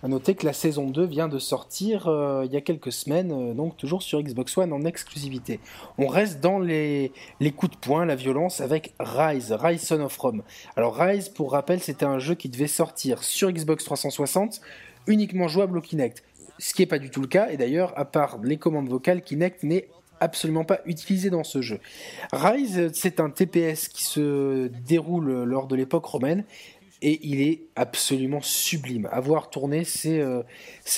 [0.03, 2.07] A noter que la saison 2 vient de sortir
[2.45, 5.59] il y a quelques semaines, donc toujours sur Xbox One en exclusivité.
[5.97, 10.15] On reste dans les, les, coups de poing, la violence avec Rise, Rise Son of
[10.15, 10.43] Rome.
[10.75, 14.61] Alors Rise, pour rappel, c'était un jeu qui devait sortir sur Xbox 360,
[15.07, 16.23] uniquement jouable au Kinect.
[16.59, 19.23] Ce qui n'est pas du tout le cas, et d'ailleurs, à part les commandes vocales,
[19.23, 19.87] Kinect n'est
[20.19, 21.79] absolument pas utilisé dans ce jeu.
[22.31, 26.43] Rise, c'est un TPS qui se déroule lors de l'époque romaine
[27.01, 29.07] et il est absolument sublime.
[29.11, 30.41] À voir tourner, c'est euh,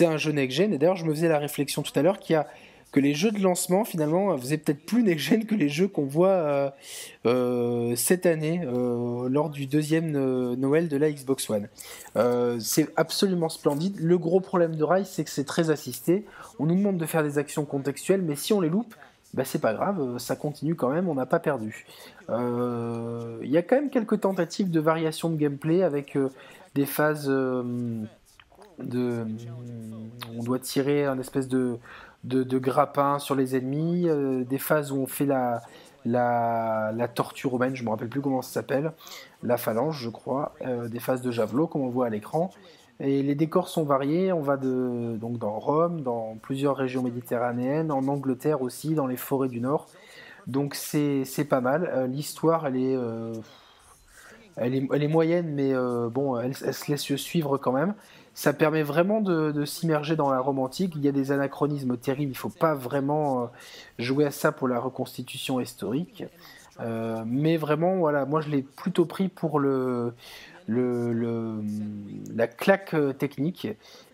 [0.01, 0.73] un jeu next-gen.
[0.73, 2.47] Et d'ailleurs, je me faisais la réflexion tout à l'heure qu'il y a
[2.91, 6.29] que les jeux de lancement finalement faisaient peut-être plus next-gen que les jeux qu'on voit
[6.29, 6.69] euh,
[7.27, 10.12] euh, cette année lors du deuxième
[10.55, 11.67] Noël de la Xbox One.
[12.60, 13.99] c'est absolument splendide.
[13.99, 16.25] Le gros problème de Rise, c'est que c'est très assisté.
[16.58, 18.95] On nous demande de faire des actions contextuelles, mais si on les loupe,
[19.34, 21.86] bah, c'est pas grave, euh, ça continue quand même, on n'a pas perdu.
[22.30, 26.30] Euh, il y a quand même quelques tentatives de variation de gameplay avec euh,
[26.74, 28.08] des phases de.
[30.38, 31.78] On doit tirer un espèce de,
[32.24, 34.08] de, grappin sur les ennemis,
[34.48, 35.62] des phases où on fait la,
[36.06, 38.94] la, la tortue romaine, je me rappelle plus comment ça s'appelle,
[39.44, 40.54] la phalange, je crois,
[40.88, 42.52] des phases de javelot, comme on voit à l'écran.
[42.99, 44.33] Et les décors sont variés.
[44.33, 49.17] On va de, donc dans Rome, dans plusieurs régions méditerranéennes, en Angleterre aussi, dans les
[49.17, 49.88] forêts du Nord.
[50.47, 51.89] Donc c'est pas mal.
[51.93, 53.33] Euh, l'histoire, elle est, euh,
[54.57, 57.93] elle, est, elle est moyenne, mais euh, bon, elle, se laisse suivre quand même.
[58.33, 60.93] Ça permet vraiment de, de s'immerger dans la Rome antique.
[60.95, 62.31] Il y a des anachronismes terribles.
[62.31, 63.49] Il ne faut pas vraiment
[63.97, 66.23] jouer à ça pour la reconstitution historique.
[67.25, 70.13] mais vraiment, voilà, moi je l'ai plutôt pris pour le,
[70.69, 73.67] la claque euh, technique.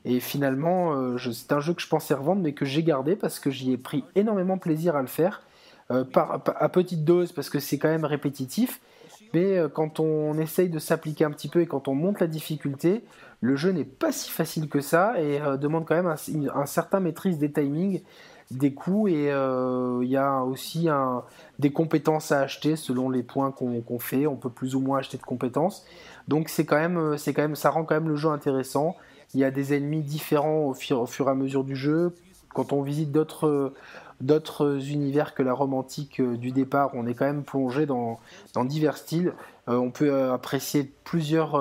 [0.06, 3.40] Et finalement, euh, c'est un jeu que je pensais revendre, mais que j'ai gardé parce
[3.40, 5.42] que j'y ai pris énormément plaisir à le faire,
[5.92, 8.82] euh, à petite dose, parce que c'est quand même répétitif.
[9.34, 13.04] Mais quand on essaye de s'appliquer un petit peu et quand on monte la difficulté,
[13.42, 16.08] le jeu n'est pas si facile que ça et demande quand même
[16.54, 18.02] un, certain maîtrise des timings
[18.52, 20.88] des coups et il y a aussi
[21.60, 24.28] des compétences à acheter selon les points qu'on fait.
[24.28, 25.86] On peut plus ou moins acheter de compétences.
[26.28, 28.96] Donc c'est quand même, euh, c'est quand même, ça rend quand même le jeu intéressant.
[29.34, 32.14] Il y a des ennemis différents au fur, au fur et à mesure du jeu.
[32.54, 33.74] Quand on visite d'autres
[34.22, 38.18] d'autres univers que la romantique euh, du départ, on est quand même plongé dans,
[38.64, 39.34] divers styles.
[39.68, 41.60] Euh, on peut apprécier plusieurs,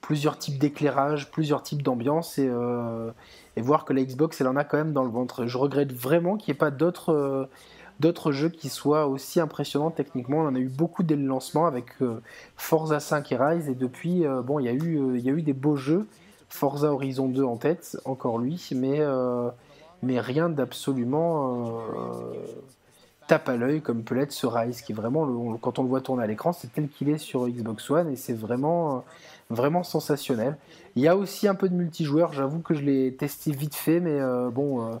[0.00, 2.50] plusieurs types d'éclairage, plusieurs types d'ambiance et,
[3.58, 5.46] et, voir que la Xbox, elle en a quand même dans le ventre.
[5.46, 7.48] Je regrette vraiment qu'il n'y ait pas d'autres
[8.00, 10.38] d'autres jeux qui soient aussi impressionnants techniquement.
[10.38, 11.94] On en a eu beaucoup dès le lancement avec
[12.56, 15.42] Forza 5 et Rise, et depuis, bon, il y, a eu, il y a eu
[15.42, 16.06] des beaux jeux.
[16.48, 19.00] Forza Horizon 2 en tête, encore lui, mais,
[20.02, 21.82] mais rien d'absolument
[23.28, 26.00] tape à l'œil comme peut l'être ce Rise, qui est vraiment, quand on le voit
[26.00, 29.04] tourner à l'écran, c'est tel qu'il est sur Xbox One et c'est vraiment,
[29.50, 30.56] vraiment sensationnel.
[30.96, 34.00] Il y a aussi un peu de multijoueur, j'avoue que je l'ai testé vite fait,
[34.00, 34.96] mais euh, bon, euh,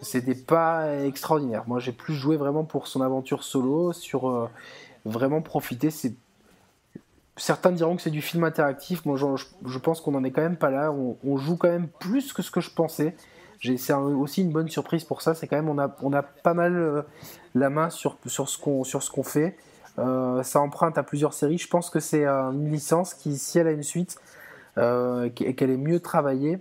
[0.00, 1.64] c'était pas extraordinaire.
[1.66, 4.48] Moi j'ai plus joué vraiment pour son aventure solo, sur euh,
[5.04, 5.90] vraiment profiter.
[7.36, 10.56] Certains diront que c'est du film interactif, moi je, pense qu'on n'en est quand même
[10.56, 13.16] pas là, on joue quand même plus que ce que je pensais
[13.76, 15.34] c'est aussi une bonne surprise pour ça.
[15.34, 17.02] C'est quand même on a, on a pas mal euh,
[17.54, 19.56] la main sur, sur ce qu'on sur ce qu'on fait.
[19.98, 21.58] Euh, ça emprunte à plusieurs séries.
[21.58, 24.18] Je pense que c'est une licence qui, si elle a une suite,
[24.78, 26.58] euh, qu'elle est mieux travaillée,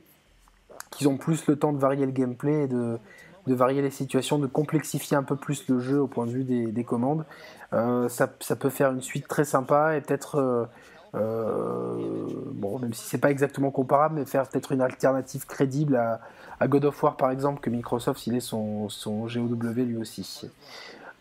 [0.91, 2.99] qu'ils ont plus le temps de varier le gameplay et de,
[3.47, 6.71] varier les situations, de complexifier un peu plus le jeu au point de vue des,
[6.71, 7.25] des commandes.
[7.71, 10.69] ça, ça, peut faire une suite très sympa et peut-être
[11.13, 16.21] bon, même si c'est pas exactement comparable, mais faire peut-être une alternative crédible à,
[16.59, 20.49] à God of War par exemple que Microsoft il est son, son GOW lui aussi.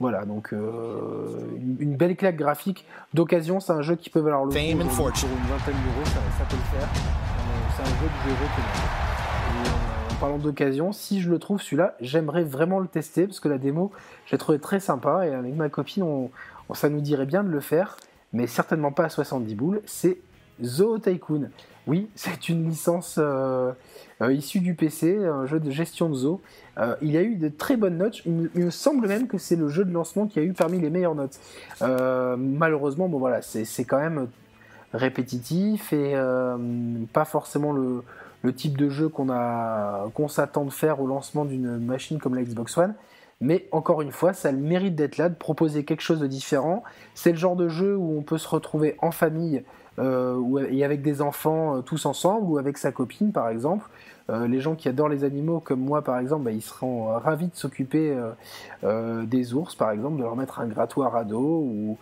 [0.03, 1.39] Voilà, donc euh,
[1.79, 2.85] une, belle claque graphique
[3.15, 4.55] d'occasion, c'est un jeu qui peut valoir le coup.
[5.21, 6.89] Pour une vingtaine d'euros, ça, peut le faire.
[6.89, 9.69] Euh, c'est un jeu que je recommande.
[9.69, 13.49] Euh, en parlant d'occasion, si je le trouve celui-là, j'aimerais vraiment le tester parce que
[13.49, 13.93] la démo,
[14.27, 16.31] j'ai trouvé très sympa et avec ma copine, on,
[16.75, 17.97] ça nous dirait bien de le faire,
[18.33, 19.83] mais certainement pas à 70 boules.
[19.87, 20.19] C'est
[20.65, 21.49] Zoo Tycoon.
[21.89, 23.73] Oui, c'est une licence euh,
[24.21, 26.41] euh, issue du PC, un jeu de gestion de zoo.
[26.79, 28.23] Euh, il y a eu de très bonnes notes.
[28.25, 30.91] Il, me semble même que c'est le jeu de lancement qui a eu parmi les
[30.91, 31.41] meilleures notes.
[31.81, 34.29] malheureusement, bon voilà, c'est quand même
[34.93, 36.15] répétitif et
[37.13, 38.05] pas forcément le,
[38.55, 42.95] type de jeu qu'on s'attend de faire au lancement d'une machine comme la Xbox One.
[43.41, 46.85] Mais encore une fois, ça le mérite d'être là, de proposer quelque chose de différent.
[47.15, 49.65] C'est le genre de jeu où on peut se retrouver en famille
[49.99, 53.89] euh, et avec des enfants euh, tous ensemble ou avec sa copine par exemple.
[54.31, 57.49] Euh, les gens qui adorent les animaux comme moi par exemple, bah, ils seront ravis
[57.49, 58.17] de s'occuper
[58.83, 61.99] des ours par exemple, de leur mettre un grattoir à dos ou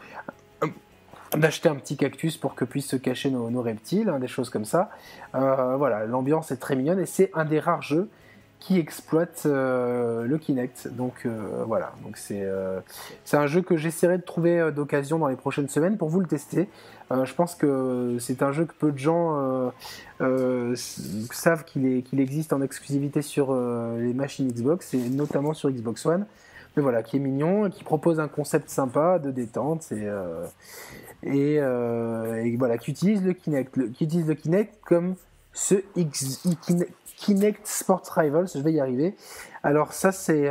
[1.37, 4.64] d'acheter un petit cactus pour que puissent se cacher nos, reptiles, hein, des choses comme
[4.64, 4.90] ça.
[5.33, 8.09] voilà, l'ambiance est très mignonne et c'est un des rares jeux
[8.60, 10.88] qui exploite le Kinect.
[10.92, 11.26] Donc
[11.66, 12.46] voilà, donc c'est
[13.24, 16.26] c'est un jeu que j'essaierai de trouver d'occasion dans les prochaines semaines pour vous le
[16.26, 16.68] tester.
[17.12, 19.70] Euh, je pense que c'est un jeu que peu de gens euh,
[20.20, 26.06] euh, savent qu'il qu'il existe en exclusivité sur les machines Xbox et notamment sur Xbox
[26.06, 26.26] One.
[26.76, 30.06] Mais voilà, qui est mignon, qui propose un concept sympa de détente et,
[31.24, 35.16] et, voilà, qui utilise le Kinect, qui utilise le Kinect comme
[35.52, 35.74] ce
[37.16, 39.14] Kinect Sports Rivals, je vais y arriver.
[39.62, 40.48] Alors ça c'est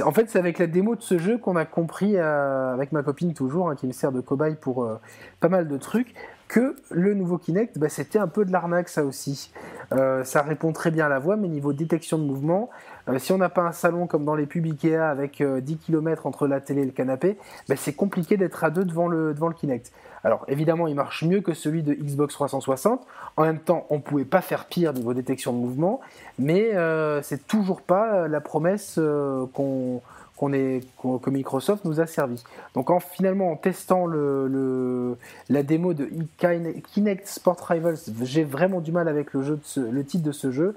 [0.00, 3.02] en fait, c'est avec la démo de ce jeu qu'on a compris, euh, avec ma
[3.02, 4.96] copine toujours, hein, qui me sert de cobaye pour euh,
[5.40, 6.14] pas mal de trucs,
[6.48, 9.52] que le nouveau Kinect, bah, c'était un peu de l'arnaque ça aussi.
[9.92, 12.70] Euh, ça répond très bien à la voix, mais niveau détection de mouvement,
[13.18, 16.46] si on n'a pas un salon comme dans les pubs Ikea avec 10 km entre
[16.46, 19.54] la télé et le canapé, bah, c'est compliqué d'être à deux devant le, devant le
[19.54, 19.92] Kinect.
[20.24, 23.06] Alors évidemment, il marche mieux que celui de Xbox 360.
[23.36, 26.00] En même temps, on ne pouvait pas faire pire niveau détection de mouvement,
[26.38, 30.02] mais euh, c'est toujours pas la promesse euh, qu'on
[30.38, 32.42] qu'on est, que Microsoft nous a servi.
[32.74, 35.16] Donc en, finalement, en testant le,
[35.48, 40.24] la démo de Kinect Sport Rivals, j'ai vraiment du mal avec le, jeu le titre
[40.24, 40.76] de ce jeu.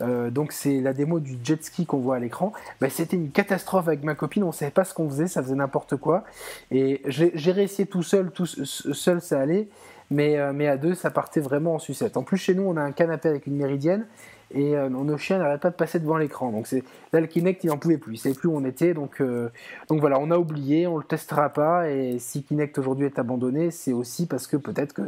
[0.00, 2.52] Euh, donc c'est la démo du jet ski qu'on voit à l'écran.
[2.90, 5.96] C'était une catastrophe avec ma copine, on savait pas ce qu'on faisait, ça faisait n'importe
[5.96, 6.24] quoi.
[6.70, 9.68] Et j'ai réussi tout seul, tout seul ça allait,
[10.10, 12.18] mais, euh, mais à deux ça partait vraiment en sucette.
[12.18, 14.04] En plus chez nous on a un canapé avec une méridienne
[14.50, 16.50] et euh, nos chiens n'arrêtent pas de passer devant l'écran.
[16.50, 16.82] Donc c'est
[17.12, 18.94] là le Kinect il n'en pouvait plus, il savait plus où on était.
[18.94, 19.50] Donc euh,
[19.88, 21.90] donc voilà, on a oublié, on le testera pas.
[21.90, 25.02] Et si Kinect aujourd'hui est abandonné, c'est aussi parce que peut-être que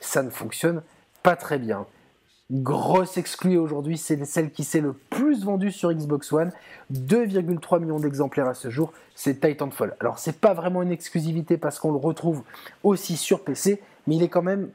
[0.00, 0.82] ça ne fonctionne
[1.22, 1.86] pas très bien.
[2.52, 6.52] Grosse exclue aujourd'hui, c'est celle qui s'est le plus vendue sur Xbox One,
[6.92, 9.96] 2,3 millions d'exemplaires à ce jour, c'est Titanfall.
[9.98, 12.44] Alors c'est pas vraiment une exclusivité parce qu'on le retrouve
[12.84, 14.70] aussi sur PC, mais il est quand même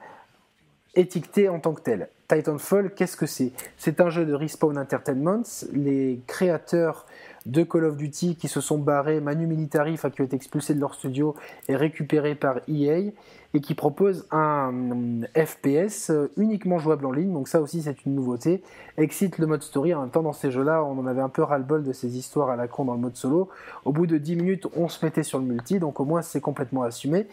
[0.95, 2.09] étiqueté en tant que tel.
[2.31, 3.51] Titanfall, qu'est-ce que c'est?
[3.77, 5.43] C'est un jeu de Respawn Entertainment.
[5.73, 7.05] Les créateurs
[7.45, 10.79] de Call of Duty qui se sont barrés, Manu Militari, qui ont été expulsés de
[10.79, 11.35] leur studio
[11.67, 13.11] et récupérés par EA,
[13.53, 17.33] et qui propose un FPS euh, uniquement jouable en ligne.
[17.33, 18.63] Donc ça aussi c'est une nouveauté.
[18.97, 19.93] Excite le mode story.
[19.93, 22.49] En même temps dans ces jeux-là, on en avait un peu ras-le-bol de ces histoires
[22.49, 23.49] à la con dans le mode solo.
[23.83, 26.41] Au bout de 10 minutes, on se mettait sur le multi, donc au moins c'est
[26.41, 27.27] complètement assumé.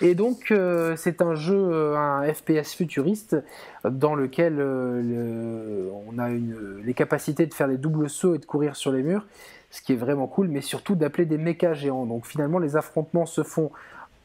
[0.00, 3.36] Et donc euh, c'est un jeu, euh, un FPS futuriste
[3.84, 8.92] dans lequel on a les capacités de faire les doubles sauts et de courir sur
[8.92, 9.26] les murs
[9.72, 12.04] ce qui est vraiment cool, mais surtout d'appeler des mechas géants.
[12.04, 13.72] Donc finalement, les affrontements se font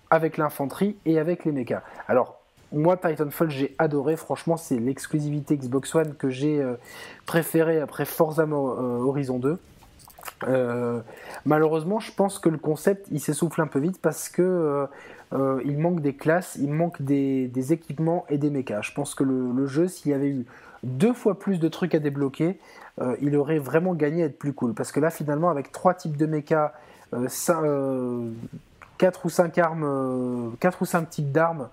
[0.10, 1.84] avec l'infanterie et avec les mechas.
[2.08, 2.38] Alors,
[2.72, 4.18] moi, Titanfall, j'ai adoré.
[4.18, 6.76] Franchement, c'est l'exclusivité Xbox One que j'ai euh,
[7.26, 9.58] préférée après Forza euh, Horizon 2.
[10.48, 11.00] Euh,
[11.46, 14.88] malheureusement, je pense que le concept il s'essouffle un peu vite parce que
[15.66, 18.82] il manque des classes, il manque des, équipements et des mechas.
[18.82, 20.46] Je pense que le, jeu, s'il y avait eu
[20.84, 22.60] deux fois plus de trucs à débloquer,
[23.22, 24.74] il aurait vraiment gagné à être plus cool.
[24.74, 26.74] Parce que là, finalement, avec trois types de mechas,
[28.98, 31.70] quatre ou cinq armes, quatre ou types d'armes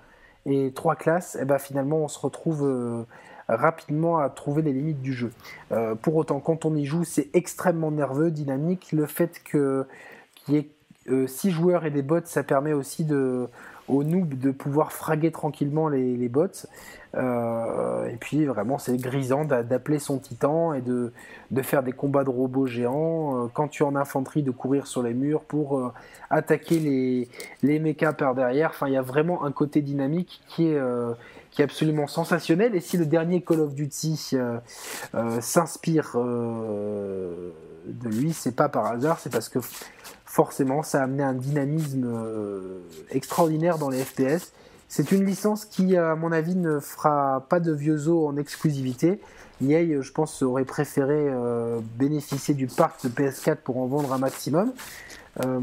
[0.47, 3.05] et trois classes, et eh ben finalement on se retrouve euh,
[3.49, 5.33] rapidement à trouver les limites du jeu.
[5.73, 8.93] Euh, pour autant, quand on y joue, c'est extrêmement nerveux, dynamique.
[8.93, 9.87] Le fait qu'il
[10.49, 10.69] y ait
[11.07, 13.49] 6 euh, joueurs et des bots, ça permet aussi de,
[13.89, 16.67] aux noobs de pouvoir fraguer tranquillement les, les bots.
[17.17, 21.13] Euh, et puis vraiment, c'est grisant d'appeler son titan et de,
[21.51, 23.45] de, faire des combats de robots géants.
[23.45, 25.93] Euh, quand tu es en infanterie, de courir sur les murs pour euh,
[26.31, 27.29] attaquer les,
[27.63, 28.71] les mechas par derrière.
[28.71, 30.81] Enfin, il y a vraiment un côté dynamique qui est,
[31.51, 32.75] qui est absolument sensationnel.
[32.75, 34.37] Et si le dernier Call of Duty
[35.41, 39.61] s'inspire de lui, c'est pas par hasard, c'est parce que
[40.35, 42.07] forcément, ça a amené un dynamisme
[43.11, 44.53] extraordinaire dans les FPS
[44.97, 49.19] c'est une licence qui, à mon avis, ne fera pas de vieux os en exclusivité.
[49.61, 54.19] EA, je pense, aurait préféré euh, bénéficier du parc de PS4 pour en vendre un
[54.19, 54.73] maximum.
[55.45, 55.59] Euh,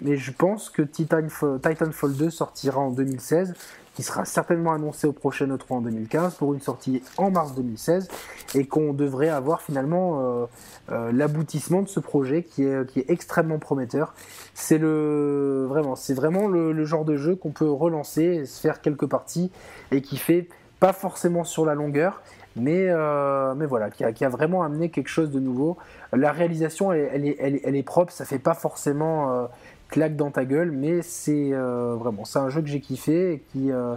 [0.00, 3.54] mais je pense que Titanfall 2 sortira en 2016
[3.94, 8.08] qui sera certainement annoncé au prochain E3 en 2015 pour une sortie en mars 2016
[8.54, 10.46] et qu'on devrait avoir finalement euh,
[10.90, 14.14] euh, l'aboutissement de ce projet qui est, qui est extrêmement prometteur.
[14.54, 19.06] C'est le vraiment, c'est vraiment le, genre de jeu qu'on peut relancer, se faire quelques
[19.06, 19.50] parties
[19.90, 20.48] et qui fait
[20.80, 22.22] pas forcément sur la longueur,
[22.56, 25.76] mais, euh, mais voilà, qui a, vraiment amené quelque chose de nouveau.
[26.12, 29.48] La réalisation, elle, est, elle est, propre, ça fait pas forcément
[29.92, 33.38] claque dans ta gueule, mais c'est euh, vraiment c'est un jeu que j'ai kiffé et
[33.52, 33.94] qui, euh,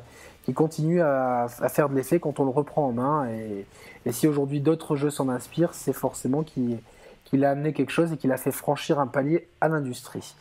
[0.53, 3.27] continue à, faire de l'effet quand on le reprend en main.
[3.29, 3.65] Et,
[4.11, 8.31] si aujourd'hui d'autres jeux s'en inspirent, c'est forcément qu'il a amené quelque chose et qu'il
[8.31, 10.35] a fait franchir un palier à l'industrie.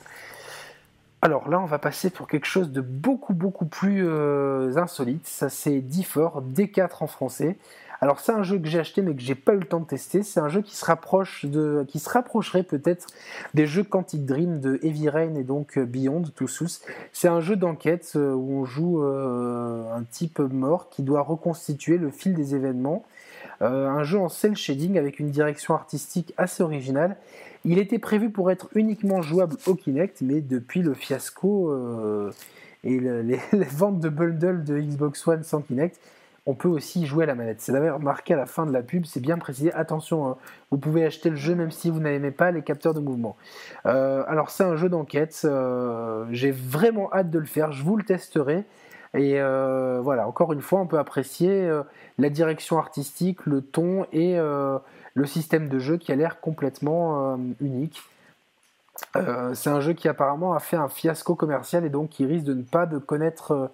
[1.22, 5.26] Alors là, on va passer pour quelque chose de beaucoup beaucoup plus euh, insolite.
[5.26, 7.56] Ça c'est D4, D4 en français.
[8.04, 9.86] Alors c'est un jeu que j'ai acheté mais que j'ai pas eu le temps de
[9.86, 10.22] tester.
[10.22, 13.06] C'est un jeu qui se rapproche de, qui se rapprocherait peut-être
[13.54, 16.68] des jeux Quantic Dream de Heavy Rain et donc euh, Beyond Two Souls.
[17.14, 21.96] C'est un jeu d'enquête euh, où on joue euh, un type mort qui doit reconstituer
[21.96, 23.06] le fil des événements.
[23.62, 27.16] un jeu en cel shading avec une direction artistique assez originale.
[27.64, 31.72] Il était prévu pour être uniquement jouable au Kinect, mais depuis le fiasco
[32.84, 33.40] et les,
[33.72, 35.98] ventes de bundle de Xbox One sans Kinect,
[36.46, 37.60] on peut aussi jouer à la manette.
[37.60, 39.72] C'est d'ailleurs marqué à la fin de la pub, c'est bien précisé.
[39.72, 40.36] Attention, hein,
[40.70, 43.36] vous pouvez acheter le jeu même si vous n'aimez pas les capteurs de mouvement.
[43.86, 47.96] Euh, alors c'est un jeu d'enquête, euh, j'ai vraiment hâte de le faire, je vous
[47.96, 48.64] le testerai.
[49.14, 51.70] Et euh, voilà, encore une fois, on peut apprécier
[52.18, 58.02] la direction artistique, le ton et le système de jeu qui a l'air complètement unique.
[59.14, 62.54] c'est un jeu qui apparemment a fait un fiasco commercial et donc qui risque de
[62.54, 63.70] ne pas de connaître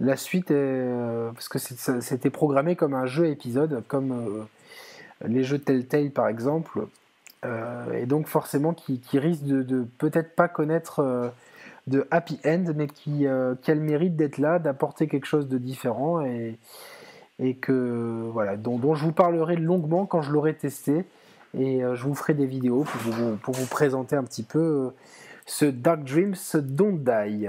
[0.00, 0.86] la suite, est,
[1.34, 4.44] parce que c'était programmé comme un jeu épisode, comme euh,
[5.26, 6.86] les jeux Telltale par exemple,
[7.44, 11.28] euh, et donc forcément qui, risque de, peut-être pas connaître euh,
[11.88, 16.22] de happy end, mais qui, a le mérite d'être là, d'apporter quelque chose de différent
[16.24, 16.58] et,
[17.40, 21.04] et que voilà, dont, je vous parlerai longuement quand je l'aurai testé
[21.58, 24.90] et je vous ferai des vidéos pour vous, pour vous présenter un petit peu
[25.46, 27.48] ce Dark Dreams Don't Die.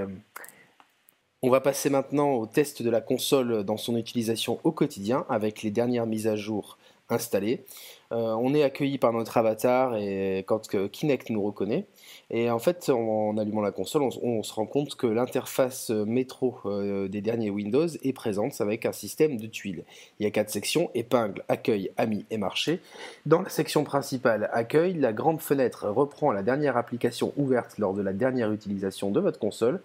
[1.42, 5.62] On va passer maintenant au test de la console dans son utilisation au quotidien avec
[5.62, 6.76] les dernières mises à jour
[7.08, 7.64] installées.
[8.12, 11.86] Euh, on est accueilli par notre avatar et quand Kinect nous reconnaît.
[12.28, 17.08] Et en fait, en, allumant la console, on, se rend compte que l'interface métro euh,
[17.08, 19.84] des derniers Windows est présente avec un système de tuiles.
[20.18, 22.80] Il y a quatre sections épingle, accueil, amis et marché.
[23.24, 28.02] Dans la section principale accueil, la grande fenêtre reprend la dernière application ouverte lors de
[28.02, 29.80] la dernière utilisation de votre console.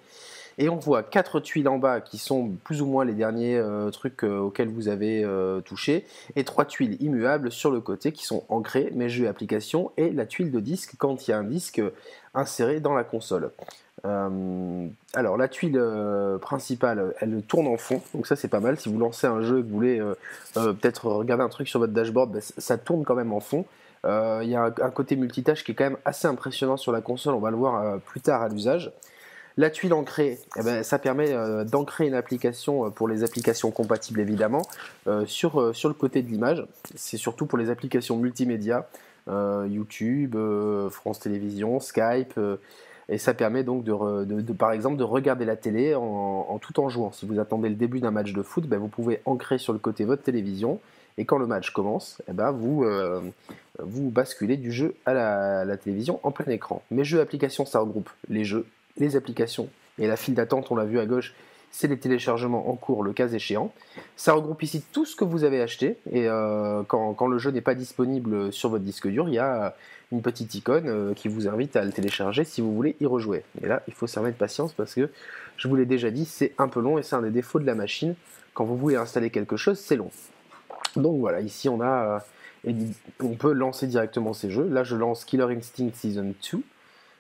[0.58, 3.90] Et on voit quatre tuiles en bas qui sont plus ou moins les derniers euh,
[3.92, 8.26] trucs euh, auxquels vous avez euh, touché, et trois tuiles immuables sur le côté qui
[8.26, 11.38] sont ancrées, mes jeux et applications, et la tuile de disque quand il y a
[11.38, 11.82] un disque
[12.34, 13.52] inséré dans la console.
[14.04, 15.82] alors la tuile
[16.42, 18.78] principale, elle tourne en fond, donc ça c'est pas mal.
[18.78, 20.02] Si vous lancez un jeu et que vous voulez
[20.54, 23.66] peut-être regarder un truc sur votre dashboard, ben, ça tourne quand même en fond.
[24.04, 27.02] Il y a un, un, côté multitâche qui est quand même assez impressionnant sur la
[27.02, 28.92] console, on va le voir plus tard à l'usage.
[29.58, 33.72] La tuile ancrée, eh ben, ça permet euh, d'ancrer une application euh, pour les applications
[33.72, 34.64] compatibles évidemment
[35.08, 36.66] euh, sur, le côté de l'image.
[36.96, 38.88] C'est surtout pour les applications multimédia.
[39.28, 40.38] YouTube,
[40.92, 42.40] France Télévisions, Skype.
[43.10, 47.12] et ça permet donc de, par exemple de regarder la télé en, tout en jouant.
[47.12, 49.80] Si vous attendez le début d'un match de foot, ben, vous pouvez ancrer sur le
[49.80, 50.80] côté votre télévision
[51.18, 52.86] et quand le match commence, eh ben vous,
[53.80, 56.84] vous basculez du jeu à la, télévision en plein écran.
[56.92, 58.68] Mes jeux applications, ça regroupe les jeux,
[58.98, 59.70] les applications
[60.00, 61.34] et la file d'attente, on l'a vu à gauche,
[61.72, 63.74] c'est les téléchargements en cours le cas échéant.
[64.16, 67.52] Ça regroupe ici tout ce que vous avez acheté et euh, quand, quand, le jeu
[67.52, 69.76] n'est pas disponible sur votre disque dur, il y a
[70.12, 73.44] une petite icône euh, qui vous invite à le télécharger si vous voulez y rejouer.
[73.62, 75.10] Et là, il faut s'armer de patience parce que
[75.58, 77.66] je vous l'ai déjà dit, c'est un peu long et c'est un des défauts de
[77.66, 78.16] la machine.
[78.54, 80.12] Quand vous voulez installer quelque chose, c'est long.
[80.96, 82.24] Donc voilà, ici on a,
[82.68, 82.72] euh,
[83.22, 84.68] on peut lancer directement ces jeux.
[84.68, 86.60] Là, je lance Killer Instinct Season 2,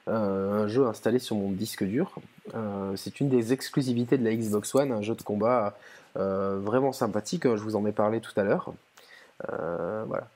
[0.08, 2.16] euh, un jeu installé sur mon disque dur.
[2.54, 5.76] Euh, c'est une des exclusivités de la Xbox One, un jeu de combat
[6.16, 7.44] vraiment sympathique.
[7.44, 8.74] Je vous en ai parlé tout à l'heure.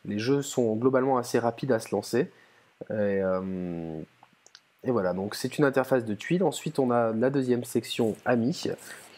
[0.06, 2.30] les jeux sont globalement assez rapides à se lancer.
[2.92, 3.22] Et,
[4.92, 6.44] voilà, donc c'est une interface de tuiles.
[6.44, 8.68] Ensuite, on a la deuxième section Amis,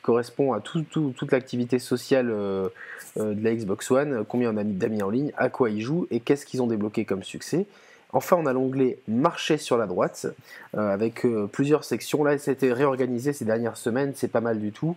[0.01, 2.69] correspond à toute l'activité sociale euh,
[3.17, 6.07] euh, de la Xbox One, combien on a d'amis en ligne, à quoi ils jouent
[6.11, 7.65] et qu'est-ce qu'ils ont débloqué comme succès.
[8.13, 10.27] Enfin, on a l'onglet Marché sur la droite
[10.75, 12.23] euh, avec plusieurs sections.
[12.23, 14.95] Là, c'était réorganisé ces dernières semaines, c'est pas mal du tout.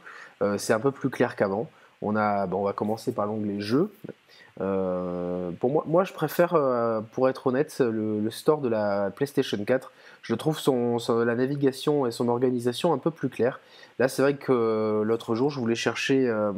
[0.59, 1.69] c'est un peu plus clair qu'avant.
[2.03, 3.91] On, a, va commencer par l'onglet Jeux.
[4.57, 6.59] pour moi, moi, je préfère,
[7.13, 9.93] pour être honnête, le, store de la PlayStation 4.
[10.23, 10.59] Je trouve
[11.25, 13.61] la navigation et son organisation un peu plus claire.
[13.99, 16.27] Là, c'est vrai que euh, l'autre jour, je voulais chercher.
[16.29, 16.53] Euh,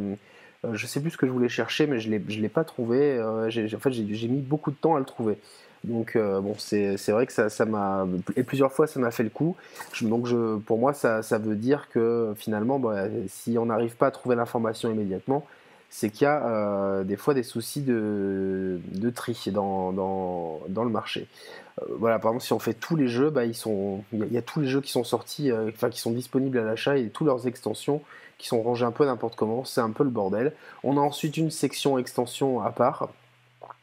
[0.64, 3.20] euh, je sais plus ce que je voulais chercher, mais je ne l'ai pas trouvé.
[3.20, 5.38] en fait, j'ai mis beaucoup de temps à le trouver.
[5.86, 9.56] Donc bon, c'est vrai que ça m'a et plusieurs fois ça m'a fait le coup.
[10.02, 14.08] donc je, pour moi, ça, ça, veut dire que finalement, bah, si on n'arrive pas
[14.08, 15.46] à trouver l'information immédiatement,
[15.88, 20.90] c'est qu'il y a des fois des soucis de, de tri dans, dans, dans, le
[20.90, 21.28] marché.
[21.80, 24.38] Euh, voilà, par exemple, si on fait tous les jeux, bah, ils sont, il y,
[24.38, 27.08] a tous les jeux qui sont sortis, euh, enfin qui sont disponibles à l'achat et
[27.08, 28.02] toutes leurs extensions
[28.38, 29.64] qui sont rangées un peu n'importe comment.
[29.64, 30.52] C'est un peu le bordel.
[30.82, 33.08] On a ensuite une section extension à part.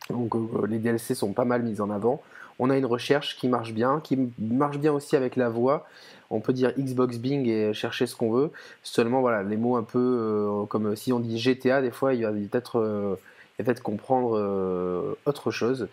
[0.09, 2.21] Donc euh, les DLC sont pas mal mis en avant.
[2.59, 5.85] On a une recherche qui marche bien, qui marche bien aussi avec la voix.
[6.29, 8.51] On peut dire Xbox Bing et chercher ce qu'on veut.
[8.83, 12.25] Seulement voilà, les mots un peu comme si on dit GTA, des fois il y
[12.25, 15.87] a peut-être comprendre autre chose.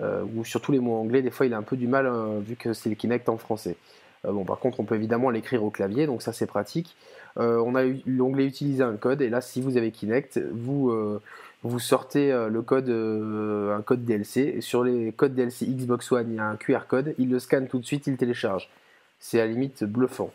[0.00, 2.40] Euh, ou surtout les mots anglais, des fois il a un peu du mal euh,
[2.40, 3.76] vu que c'est le Kinect en français.
[4.24, 6.96] Euh, bon, par contre, on peut évidemment l'écrire au clavier, donc ça c'est pratique.
[7.36, 10.92] on a l'onglet utiliser un code, et là, si vous avez Kinect, vous,
[11.64, 14.60] vous sortez le code, un code DLC.
[14.60, 17.66] sur les codes DLC Xbox One, il y a un QR code, il le scanne
[17.66, 18.70] tout de suite, il télécharge.
[19.18, 20.32] C'est à la limite bluffant.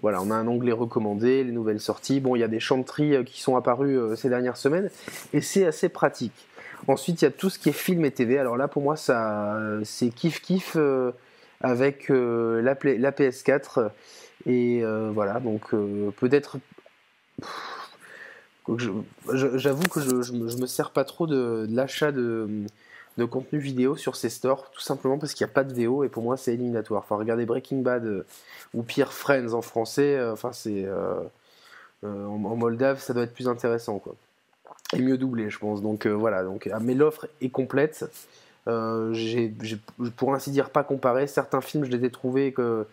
[0.00, 2.20] Voilà, on a un onglet recommandé, les nouvelles sorties.
[2.20, 4.90] Bon, il y a des chanteries qui sont apparues ces dernières semaines,
[5.32, 6.48] et c'est assez pratique.
[6.86, 8.38] Ensuite, il y a tout ce qui est film et TV.
[8.38, 11.12] Alors là, pour moi, ça, c'est kiff kiff euh,
[11.60, 13.90] avec euh, la, PS4.
[14.46, 15.70] Et euh, voilà, donc
[16.16, 16.58] peut-être.
[18.66, 22.66] J'avoue que je, je, me, sers pas trop de, l'achat de,
[23.30, 26.08] contenu vidéo sur ces stores, tout simplement parce qu'il n'y a pas de VO et
[26.08, 27.02] pour moi c'est éliminatoire.
[27.04, 28.24] Enfin, regardez Breaking Bad
[28.72, 30.86] ou pire Friends en français, enfin c'est
[32.02, 34.16] en, en, moldave, ça doit être plus intéressant quoi
[34.92, 35.82] est mieux doublé, je pense.
[35.82, 38.04] Donc euh, voilà, donc, ah, mais l'offre est complète.
[38.66, 39.14] Euh,
[40.16, 41.26] pour ainsi dire, pas comparé.
[41.26, 42.86] Certains films, je les ai trouvés que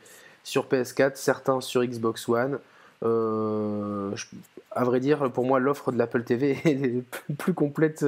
[0.43, 2.59] sur PS4, certains sur Xbox One.
[3.03, 4.11] Euh,
[4.71, 7.03] à vrai dire, pour moi, l'offre de l'Apple TV est
[7.35, 8.05] plus complète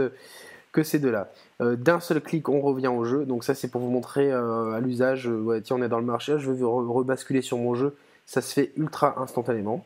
[0.71, 1.29] que ces deux-là.
[1.59, 3.25] d'un seul clic, on revient au jeu.
[3.25, 5.27] Donc ça, c'est pour vous montrer à l'usage.
[5.27, 7.95] Ouais, tiens, on est dans le marché, je veux rebasculer sur mon jeu.
[8.25, 9.85] Ça se fait ultra instantanément.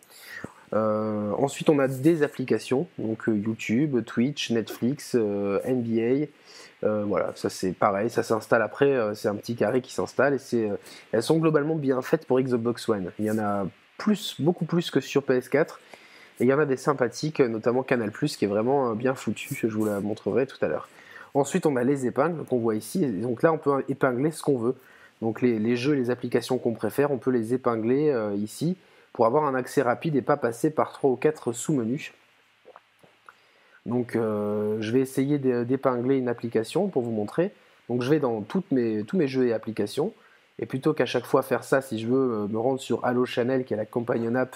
[0.73, 6.27] Euh, ensuite, on a des applications, donc euh, YouTube, Twitch, Netflix, euh, NBA.
[7.05, 10.69] voilà, ça c'est pareil, ça s'installe après, c'est un petit carré qui s'installe et
[11.11, 13.11] elles sont globalement bien faites pour Xbox One.
[13.19, 13.65] Il y en a
[13.97, 15.77] plus, beaucoup plus que sur PS4
[16.39, 19.75] et il y en a des sympathiques, notamment Canal qui est vraiment bien foutu, je
[19.75, 20.87] vous la montrerai tout à l'heure.
[21.33, 24.57] Ensuite, on a les épingles qu'on voit ici, donc là on peut épingler ce qu'on
[24.57, 24.75] veut.
[25.21, 28.77] Donc les, les, jeux, les applications qu'on préfère, on peut les épingler ici
[29.13, 32.13] pour avoir un accès rapide et pas passer par 3 ou 4 sous-menus.
[33.87, 37.51] Donc euh, je vais essayer d'épingler une application pour vous montrer.
[37.89, 40.13] Donc je vais dans tous mes jeux et applications.
[40.59, 43.25] Et plutôt qu'à chaque fois faire ça, si je veux euh, me rendre sur Halo
[43.25, 44.55] Channel, qui est la companion app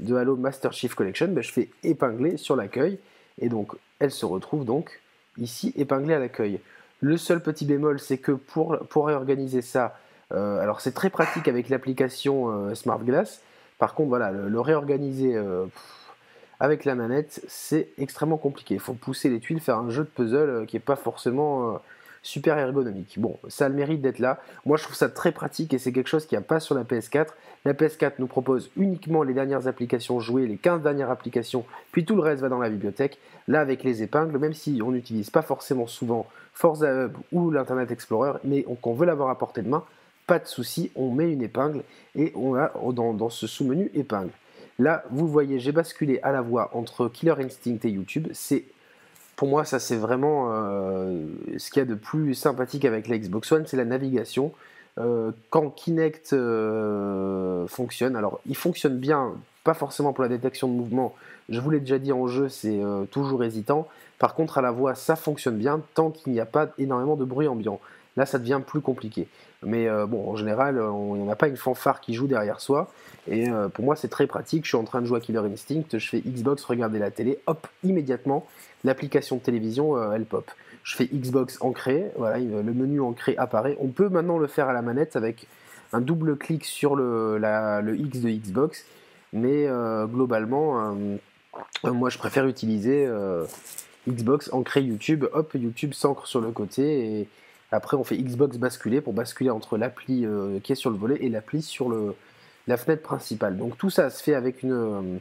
[0.00, 2.98] de Halo Master Chief Collection, ben, je fais épingler sur l'accueil.
[3.40, 5.00] Et donc elle se retrouve donc
[5.38, 6.60] ici épinglée à l'accueil.
[7.00, 9.98] Le seul petit bémol, c'est que pour, pour réorganiser ça,
[10.32, 13.42] euh, alors c'est très pratique avec l'application Smart Glass,
[13.82, 15.66] par contre, voilà, le, réorganiser euh,
[16.60, 18.74] avec la manette, c'est extrêmement compliqué.
[18.74, 21.74] Il faut pousser les tuiles, faire un jeu de puzzle euh, qui n'est pas forcément,
[21.74, 21.78] euh,
[22.22, 23.18] super ergonomique.
[23.18, 24.40] Bon, ça a le mérite d'être là.
[24.64, 26.74] Moi, je trouve ça très pratique et c'est quelque chose qui n'y a pas sur
[26.74, 27.28] la PS4.
[27.64, 32.16] La PS4 nous propose uniquement les dernières applications jouées, les 15 dernières applications, puis tout
[32.16, 33.18] le reste va dans la bibliothèque.
[33.48, 37.90] Là, avec les épingles, même si on n'utilise pas forcément souvent Forza Hub ou l'Internet
[37.90, 39.84] Explorer, mais qu'on veut l'avoir à portée de main,
[40.26, 41.82] pas de souci, on met une épingle
[42.14, 44.30] et on a dans, ce sous-menu épingle.
[44.78, 48.28] Là, vous voyez, j'ai basculé à la voix entre Killer Instinct et YouTube.
[48.32, 48.64] C'est
[49.36, 53.18] pour moi, ça c'est vraiment euh, ce qu'il y a de plus sympathique avec la
[53.18, 54.52] Xbox One, c'est la navigation.
[54.98, 59.32] Euh, quand Kinect euh, fonctionne, alors il fonctionne bien,
[59.64, 61.14] pas forcément pour la détection de mouvement.
[61.48, 62.80] Je vous l'ai déjà dit en jeu, c'est
[63.10, 63.88] toujours hésitant.
[64.18, 67.24] Par contre, à la voix, ça fonctionne bien tant qu'il n'y a pas énormément de
[67.24, 67.80] bruit ambiant.
[68.16, 69.26] Là, ça devient plus compliqué.
[69.64, 72.90] Mais euh, bon, en général, on n'a pas une fanfare qui joue derrière soi.
[73.28, 74.64] Et euh, pour moi, c'est très pratique.
[74.64, 77.38] Je suis en train de jouer à Killer Instinct, je fais Xbox, regarder la télé,
[77.46, 78.46] hop, immédiatement,
[78.84, 80.50] l'application de télévision, euh, elle pop.
[80.82, 83.76] Je fais Xbox ancré, voilà, le menu ancré apparaît.
[83.80, 85.46] On peut maintenant le faire à la manette avec
[85.92, 87.38] un double clic sur le,
[87.96, 88.84] X de Xbox.
[89.32, 89.68] Mais
[90.06, 90.92] globalement,
[91.84, 93.08] moi, je préfère utiliser
[94.08, 95.24] Xbox ancré YouTube.
[95.32, 97.28] Hop, YouTube s'ancre sur le côté
[97.72, 101.16] après, on fait Xbox basculer pour basculer entre l'appli euh, qui est sur le volet
[101.22, 101.90] et l'appli sur
[102.66, 103.56] la fenêtre principale.
[103.56, 105.18] Donc tout ça se fait avec une,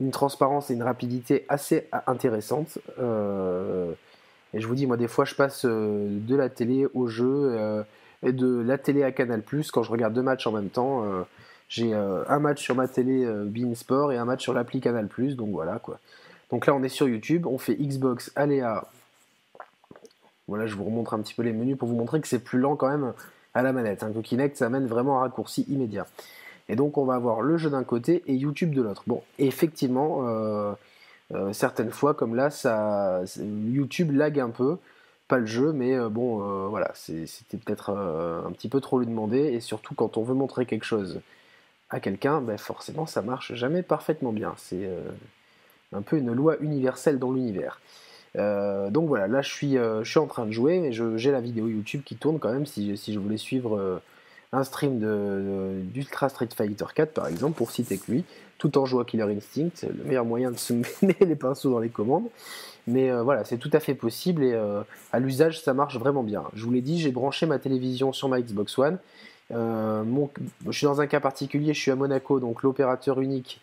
[0.00, 2.78] euh, transparence et une rapidité assez intéressante.
[3.00, 3.92] Euh,
[4.52, 7.84] et je vous dis, moi, des fois, je passe de la télé au jeu
[8.22, 11.04] et de la télé à Canal quand je regarde deux matchs en même temps.
[11.68, 15.48] J'ai un match sur ma télé Bein Sport et un match sur l'appli Canal Donc
[15.50, 15.98] voilà quoi.
[16.50, 18.84] Donc là, on est sur YouTube, on fait Xbox Aléa
[20.48, 22.58] voilà, je vous remontre un petit peu les menus pour vous montrer que c'est plus
[22.58, 23.12] lent quand même
[23.54, 24.02] à la manette.
[24.02, 24.12] Hein,
[24.54, 26.06] ça amène vraiment un raccourci immédiat.
[26.68, 29.04] Et donc, on va avoir le jeu d'un côté et YouTube de l'autre.
[29.06, 30.72] Bon, effectivement, euh,
[31.32, 34.78] euh, certaines fois, comme là, ça, YouTube lag un peu.
[35.28, 39.38] Pas le jeu, mais euh, bon, voilà, c'était peut-être un petit peu trop lui demander.
[39.38, 41.20] Et surtout, quand on veut montrer quelque chose
[41.90, 44.54] à quelqu'un, ben forcément, ça marche jamais parfaitement bien.
[44.56, 44.88] C'est
[45.92, 47.80] un peu une loi universelle dans l'univers.
[48.36, 51.30] Euh, donc voilà, là je suis, euh, je suis en train de jouer, mais j'ai
[51.30, 53.98] la vidéo YouTube qui tourne quand même si, je voulais suivre euh,
[54.52, 54.98] un stream
[55.92, 58.24] d'Ultra Street Fighter 4 par exemple, pour citer que lui,
[58.58, 61.80] tout en jouant à Killer Instinct, le meilleur moyen de se mettre les pinceaux dans
[61.80, 62.28] les commandes.
[62.86, 64.54] Mais voilà, c'est tout à fait possible et
[65.10, 66.44] à l'usage ça marche vraiment bien.
[66.54, 68.98] Je vous l'ai dit, j'ai branché ma télévision sur ma Xbox One.
[69.50, 73.60] Je suis dans un cas particulier, je suis à Monaco, donc l'opérateur unique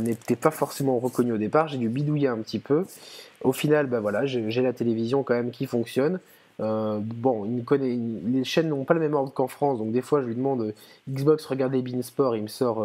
[0.00, 1.68] n'était pas forcément reconnu au départ.
[1.68, 2.84] J'ai dû bidouiller un petit peu.
[3.42, 6.20] Au final, ben voilà, j'ai la télévision quand même qui fonctionne.
[6.60, 10.26] Euh, bon, les chaînes n'ont pas le même ordre qu'en France, donc des fois je
[10.26, 10.72] lui demande euh,
[11.08, 12.82] Xbox, regardez Beansport, il me sort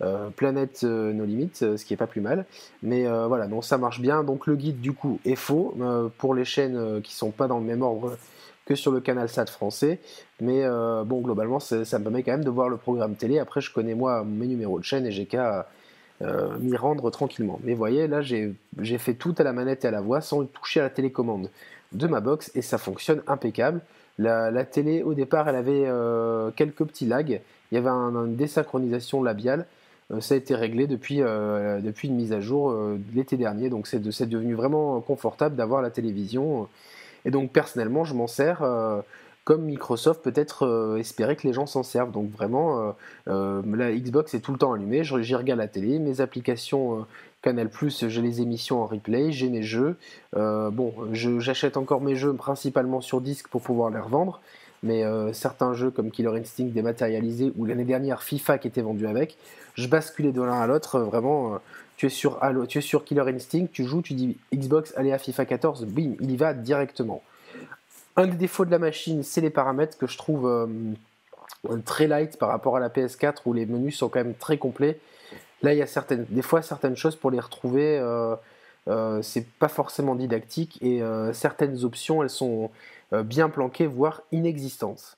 [0.00, 2.44] euh, Planète No Limits, ce qui est pas plus mal.
[2.82, 4.22] Mais voilà, ça marche bien.
[4.22, 5.74] Donc le guide du coup est faux
[6.18, 8.18] pour les chaînes qui sont pas dans le même ordre
[8.64, 10.00] que sur le canal SAT français.
[10.40, 10.66] Mais
[11.04, 13.38] bon, globalement, ça me permet quand même de voir le programme télé.
[13.38, 15.66] Après, je connais moi mes numéros de chaîne et j'ai qu'à
[16.22, 17.58] euh, m'y rendre tranquillement.
[17.64, 18.54] Mais voyez, là j'ai
[18.98, 21.50] fait tout à la manette et à la voix sans toucher à la télécommande
[21.92, 23.80] de ma box et ça fonctionne impeccable.
[24.16, 27.40] La, télé au départ elle avait euh, quelques petits lags,
[27.72, 29.66] il y avait une désynchronisation labiale,
[30.12, 32.72] euh, ça a été réglé depuis, depuis une mise à jour
[33.12, 33.98] l'été dernier, donc c'est
[34.28, 36.68] devenu vraiment confortable d'avoir la télévision.
[37.24, 38.62] Et donc personnellement je m'en sers
[39.44, 42.10] comme Microsoft peut-être euh, espérait que les gens s'en servent.
[42.10, 42.92] Donc vraiment, euh,
[43.28, 47.06] euh, la Xbox est tout le temps allumée, j'y regarde la télé, mes applications
[47.42, 47.68] Canal+,
[48.08, 49.96] j'ai les émissions en replay, j'ai mes jeux.
[50.34, 54.40] bon, j'achète encore mes jeux principalement sur disque pour pouvoir les revendre,
[54.82, 55.04] mais
[55.34, 59.36] certains jeux comme Killer Instinct dématérialisé ou l'année dernière FIFA qui était vendu avec,
[59.74, 61.60] je basculais de l'un à l'autre, vraiment...
[61.96, 65.18] tu es, sur, tu es sur Killer Instinct, tu joues, tu dis Xbox, allez à
[65.18, 67.22] FIFA 14, bim, il y va directement.
[68.16, 72.36] Un des défauts de la machine, c'est les paramètres que je trouve euh, très light
[72.38, 75.00] par rapport à la PS4 où les menus sont quand même très complets.
[75.62, 78.36] Là, il y a certaines, des fois certaines choses pour les retrouver, euh,
[78.88, 82.70] euh, c'est pas forcément didactique et certaines options, elles sont
[83.12, 85.16] bien planquées, voire inexistantes.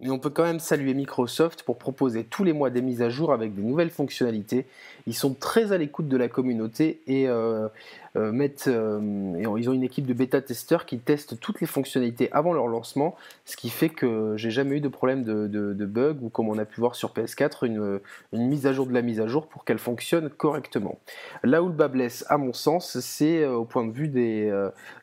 [0.00, 3.10] Mais on peut quand même saluer Microsoft pour proposer tous les mois des mises à
[3.10, 4.66] jour avec des nouvelles fonctionnalités.
[5.06, 7.68] Ils sont très à l'écoute de la communauté et euh,
[8.16, 12.66] euh, euh, ils ont une équipe de bêta-testeurs qui testent toutes les fonctionnalités avant leur
[12.66, 16.58] lancement, ce qui fait que j'ai jamais eu de problème de, bug ou comme on
[16.58, 18.00] a pu voir sur PS4, une,
[18.32, 20.98] mise à jour de la mise à jour pour qu'elle fonctionne correctement.
[21.42, 24.52] Là où le bas blesse, à mon sens, c'est au point de vue des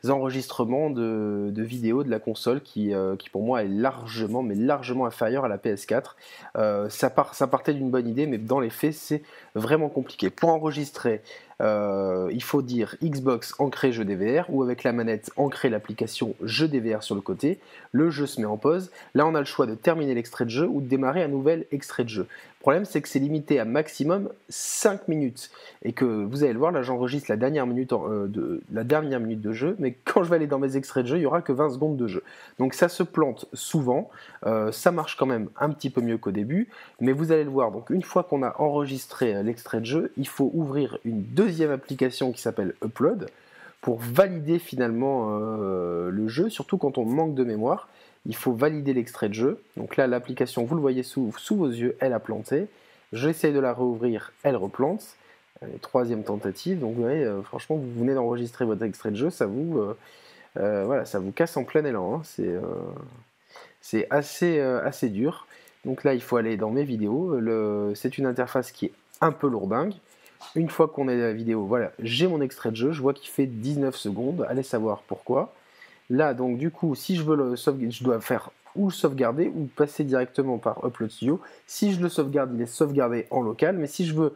[0.08, 5.46] enregistrements de, vidéos de la console qui, qui pour moi est largement, mais largement inférieur
[5.46, 6.16] à la PS4.
[6.58, 9.24] Euh, ça, part, ça partait d'une bonne idée, mais dans les faits, c'est
[9.56, 10.30] vraiment compliqué.
[10.30, 11.22] Pour enregistrer
[11.62, 16.68] euh, il faut dire Xbox ancré jeu DVR ou avec la manette ancré l'application jeu
[16.68, 17.60] DVR sur le côté.
[17.92, 18.92] Le jeu se met en pause.
[19.16, 21.66] Là, on a le choix de terminer l'extrait de jeu ou de démarrer un nouvel
[21.72, 22.28] extrait de jeu.
[22.60, 25.52] Le problème, c'est que c'est limité à maximum 5 minutes.
[25.84, 29.20] Et que vous allez le voir, là, j'enregistre la, dernière minute euh, de, la dernière
[29.20, 31.26] minute de jeu, mais quand je vais aller dans mes extraits de jeu, il n'y
[31.26, 32.24] aura que 20 secondes de jeu.
[32.60, 34.10] Donc ça se plante souvent.
[34.46, 36.68] Euh, ça marche quand même un petit peu mieux qu'au début,
[37.00, 37.72] mais vous allez le voir.
[37.72, 42.32] Donc une fois qu'on a enregistré l'extrait de jeu, il faut ouvrir une deuxième application
[42.32, 43.30] qui s'appelle Upload
[43.82, 47.88] pour valider finalement euh, le jeu, surtout quand on manque de mémoire.
[48.28, 49.62] Il faut valider l'extrait de jeu.
[49.76, 52.68] Donc là, l'application, vous le voyez sous, vos yeux, elle a planté.
[53.14, 55.16] J'essaie de la rouvrir, elle replante.
[55.82, 56.80] troisième tentative.
[56.80, 59.80] Donc vous voyez, euh, franchement, vous venez d'enregistrer votre extrait de jeu, ça vous,
[60.58, 62.16] euh, voilà, ça vous casse en plein élan.
[62.16, 62.22] Hein.
[63.82, 65.48] C'est assez, assez dur.
[65.86, 67.40] Donc là, il faut aller dans mes vidéos.
[67.96, 69.94] C'est une interface qui est un peu lourdingue.
[70.56, 73.14] Une fois qu'on est dans la vidéo, voilà, j'ai mon extrait de jeu, je vois
[73.14, 75.54] qu'il fait 19 secondes, allez savoir pourquoi.
[76.10, 79.52] Là, donc du coup, si je veux le sauvegarder, je dois faire ou le sauvegarder
[79.54, 81.42] ou passer directement par Upload Studio.
[81.66, 84.36] Si je le sauvegarde, il est sauvegardé en local, mais si je veux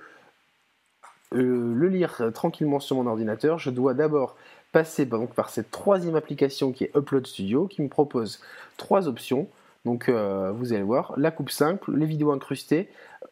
[1.34, 4.36] euh, le lire tranquillement sur mon ordinateur, je dois d'abord
[4.72, 8.42] passer donc, par cette troisième application qui est Upload Studio, qui me propose
[8.78, 9.48] trois options.
[9.86, 12.90] Donc euh, vous allez voir, la coupe simple, les vidéos incrustées,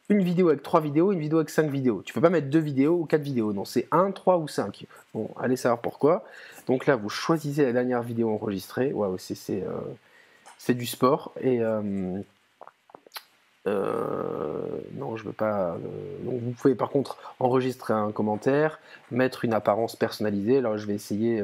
[0.09, 2.01] une vidéo avec trois vidéos, une vidéo avec cinq vidéos.
[2.03, 4.85] Tu peux pas mettre deux vidéos ou quatre vidéos, non, c'est un, trois ou cinq.
[5.13, 6.23] Bon, allez savoir pourquoi.
[6.67, 8.91] Donc là, vous choisissez la dernière vidéo enregistrée.
[8.93, 11.33] Waouh, c'est euh, du sport.
[11.39, 12.21] Et euh,
[14.93, 15.77] non, je veux pas.
[16.23, 18.79] donc vous pouvez par contre enregistrer un commentaire,
[19.11, 20.57] mettre une apparence personnalisée.
[20.57, 21.43] Alors je vais essayer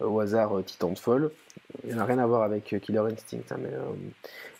[0.00, 1.30] au hasard Titanfall
[1.86, 3.38] il n'a rien à voir avec euh, Killer Instinct.
[3.50, 3.80] Hein, euh,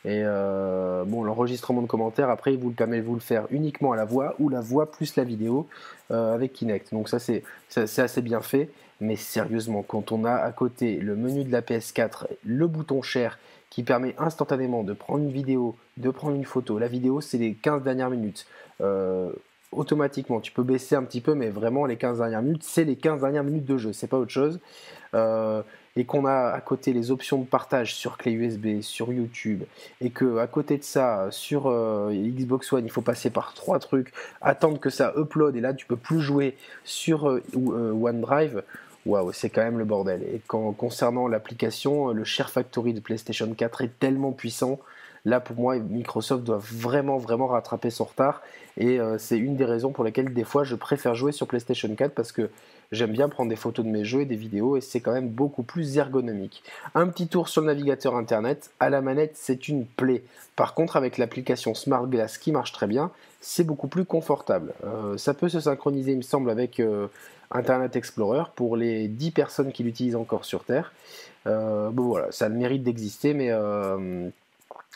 [0.05, 4.05] et euh, bon, l'enregistrement de commentaires, après, vous le vous le faire uniquement à la
[4.05, 5.68] voix ou la voix plus la vidéo
[6.11, 6.93] avec Kinect.
[6.93, 8.70] Donc ça, c'est assez bien fait.
[9.01, 13.39] Mais sérieusement, quand on a à côté le menu de la PS4, le bouton share
[13.68, 16.78] qui permet instantanément de prendre une vidéo, de prendre une photo.
[16.78, 18.47] La vidéo, c'est les 15 dernières minutes.
[19.72, 22.97] automatiquement, tu peux baisser un petit peu, mais vraiment les 15 dernières minutes, c'est les
[22.97, 24.61] 15 dernières minutes de jeu, c'est pas autre chose
[25.97, 29.65] et qu'on a à côté les options de partage sur clé USB, sur YouTube,
[30.01, 33.79] et que à côté de ça, sur euh, Xbox One, il faut passer par trois
[33.79, 38.63] trucs, attendre que ça upload, et là tu peux plus jouer sur euh, euh, OneDrive.
[39.07, 40.23] Waouh, c'est quand même le bordel.
[40.25, 44.81] Et concernant l'application, le Share Factory de PlayStation 4 est tellement puissant.
[45.25, 48.43] Là, pour moi, Microsoft doit vraiment, vraiment rattraper son retard.
[48.79, 52.15] Et c'est une des raisons pour lesquelles, des fois, je préfère jouer sur PlayStation 4
[52.15, 52.51] parce que
[52.93, 55.28] J'aime bien prendre des photos de mes jeux et des vidéos et c'est quand même
[55.28, 56.62] beaucoup plus ergonomique.
[56.95, 60.22] Un petit tour sur le navigateur internet, à la manette c'est une plaie.
[60.55, 63.11] Par contre avec l'application Smart Glass qui marche très bien,
[63.41, 64.72] c'est beaucoup plus confortable.
[64.84, 67.09] Euh, ça peut se synchroniser il me semble avec euh,
[67.51, 70.93] Internet Explorer pour les 10 personnes qui l'utilisent encore sur Terre.
[71.47, 73.49] Euh, bon voilà, ça a le mérite d'exister mais...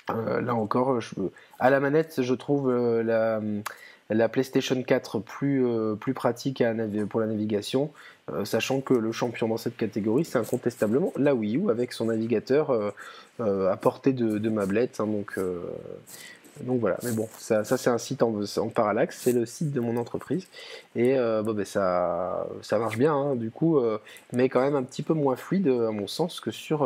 [0.09, 0.99] là encore,
[1.59, 3.41] à la manette, je trouve la,
[4.11, 6.63] la PlayStation 4 plus, euh, plus pratique
[7.09, 7.91] pour la navigation,
[8.31, 12.07] euh, sachant que le champion dans cette catégorie, c'est incontestablement la Wii U avec son
[12.07, 12.71] navigateur
[13.41, 15.01] euh, à portée de, mablette.
[15.01, 15.39] Hein, donc,
[16.63, 19.81] donc voilà, mais bon, ça, c'est un site en, en parallaxe, c'est le site de
[19.81, 20.47] mon entreprise.
[20.97, 23.81] Et bon, ben, ça, ça marche bien, hein, du coup,
[24.33, 26.85] mais quand même un petit peu moins fluide, à mon sens, que sur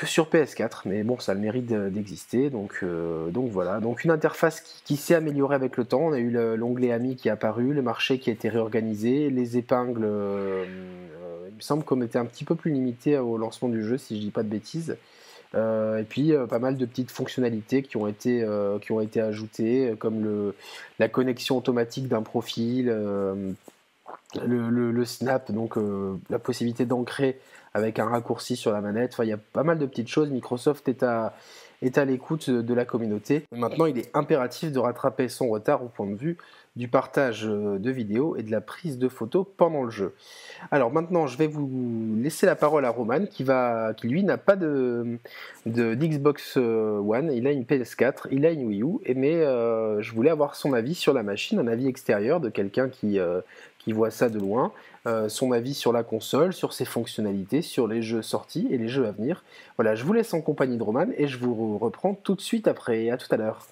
[0.00, 3.80] que sur PS4, mais bon, ça a le mérite d'exister, donc, euh, donc voilà.
[3.80, 6.00] Donc une interface qui, s'est améliorée avec le temps.
[6.00, 9.58] On a eu l'onglet Ami qui est apparu, le marché qui a été réorganisé, les
[9.58, 10.00] épingles.
[10.02, 10.64] Euh,
[11.50, 14.16] il me semble qu'on était un petit peu plus limité au lancement du jeu, si
[14.16, 14.96] je dis pas de bêtises.
[15.54, 18.46] Euh, et puis pas mal de petites fonctionnalités qui ont été,
[18.80, 20.54] qui ont été ajoutées, comme le,
[20.98, 22.90] la connexion automatique d'un profil,
[24.44, 25.76] le, snap, donc
[26.28, 27.40] la possibilité d'ancrer
[27.74, 29.16] avec un raccourci sur la manette.
[29.22, 30.30] Il y a pas mal de petites choses.
[30.30, 31.34] Microsoft est à,
[31.82, 33.44] est à l'écoute de la communauté.
[33.52, 36.36] Maintenant, il est impératif de rattraper son retard au point de vue
[36.76, 40.14] du partage de vidéos et de la prise de photos pendant le jeu.
[40.70, 44.38] Alors maintenant, je vais vous laisser la parole à Roman qui, va, qui lui n'a
[44.38, 45.18] pas de,
[45.66, 50.30] d'Xbox One, il a une PS4, il a une Wii U, mais euh, je voulais
[50.30, 53.40] avoir son avis sur la machine, un avis extérieur de quelqu'un qui, euh,
[53.82, 54.72] qui voit ça de loin,
[55.06, 58.88] euh, son avis sur la console, sur ses fonctionnalités, sur les jeux sortis et les
[58.88, 59.42] jeux à venir.
[59.76, 62.68] Voilà, je vous laisse en compagnie de Roman et je vous reprends tout de suite
[62.68, 63.10] après.
[63.10, 63.66] À tout à l'heure.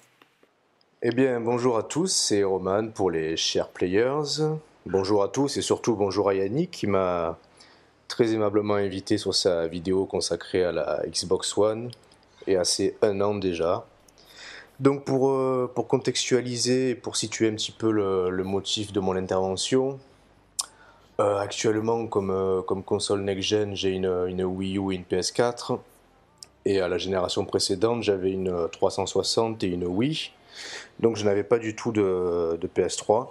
[1.01, 4.41] Eh bien, bonjour à tous, c'est Roman pour les chers players.
[4.85, 7.37] Bonjour à tous et surtout bonjour à Yannick qui m'a
[8.07, 11.91] très aimablement invité sur sa vidéo consacrée à la Xbox One
[12.47, 13.85] et à ses un an déjà.
[14.79, 15.33] Donc pour,
[15.73, 19.99] pour contextualiser, pour situer un petit peu le, motif de mon intervention,
[21.17, 25.79] actuellement comme, comme console next-gen, j'ai une, une Wii U et une PS4.
[26.63, 30.31] Et à la génération précédente, j'avais une 360 et une Wii.
[30.99, 33.29] Donc je n'avais pas du tout de, de PS3.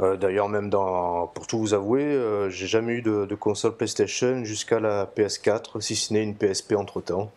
[0.00, 4.44] Euh, d'ailleurs, même dans, pour tout vous avouer, euh, j'ai jamais eu de, console PlayStation
[4.44, 7.30] jusqu'à la PS4, si ce n'est une PSP entre temps.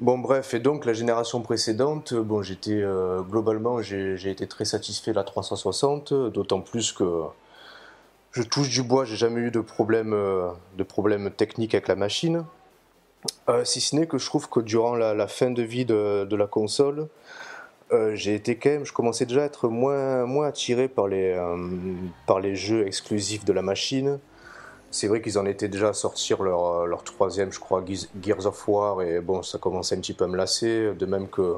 [0.00, 5.10] Bon, bref, et donc la génération précédente, bon, j'étais euh, globalement, j'ai été très satisfait
[5.10, 7.24] de la 360, d'autant plus que
[8.32, 10.14] je touche du bois, j'ai jamais eu de problème,
[11.36, 12.46] technique avec la machine.
[13.64, 17.08] si ce n'est que je trouve que durant la, fin de vie de, la console,
[17.92, 21.56] euh, j'ai été quand même, je commençais déjà à être moins, attiré euh,
[22.26, 24.18] par les jeux exclusifs de la machine.
[24.90, 27.84] C'est vrai qu'ils en étaient déjà à sortir leur, euh, leur troisième, je crois,
[28.20, 30.92] Gears of War, et bon, ça commençait un petit peu à me lasser.
[30.94, 31.56] De même que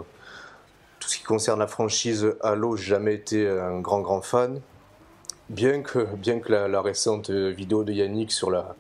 [1.01, 4.61] tout ce qui concerne la franchise Halo, j'ai jamais été un grand, grand fan.
[5.49, 8.77] Bien que, bien que la, récente vidéo de Yannick sur la,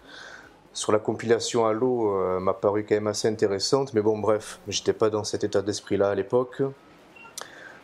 [0.72, 5.10] sur la compilation Halo m'a paru quand même assez intéressante, mais bon, bref, j'étais pas
[5.10, 6.62] dans cet état d'esprit-là à l'époque.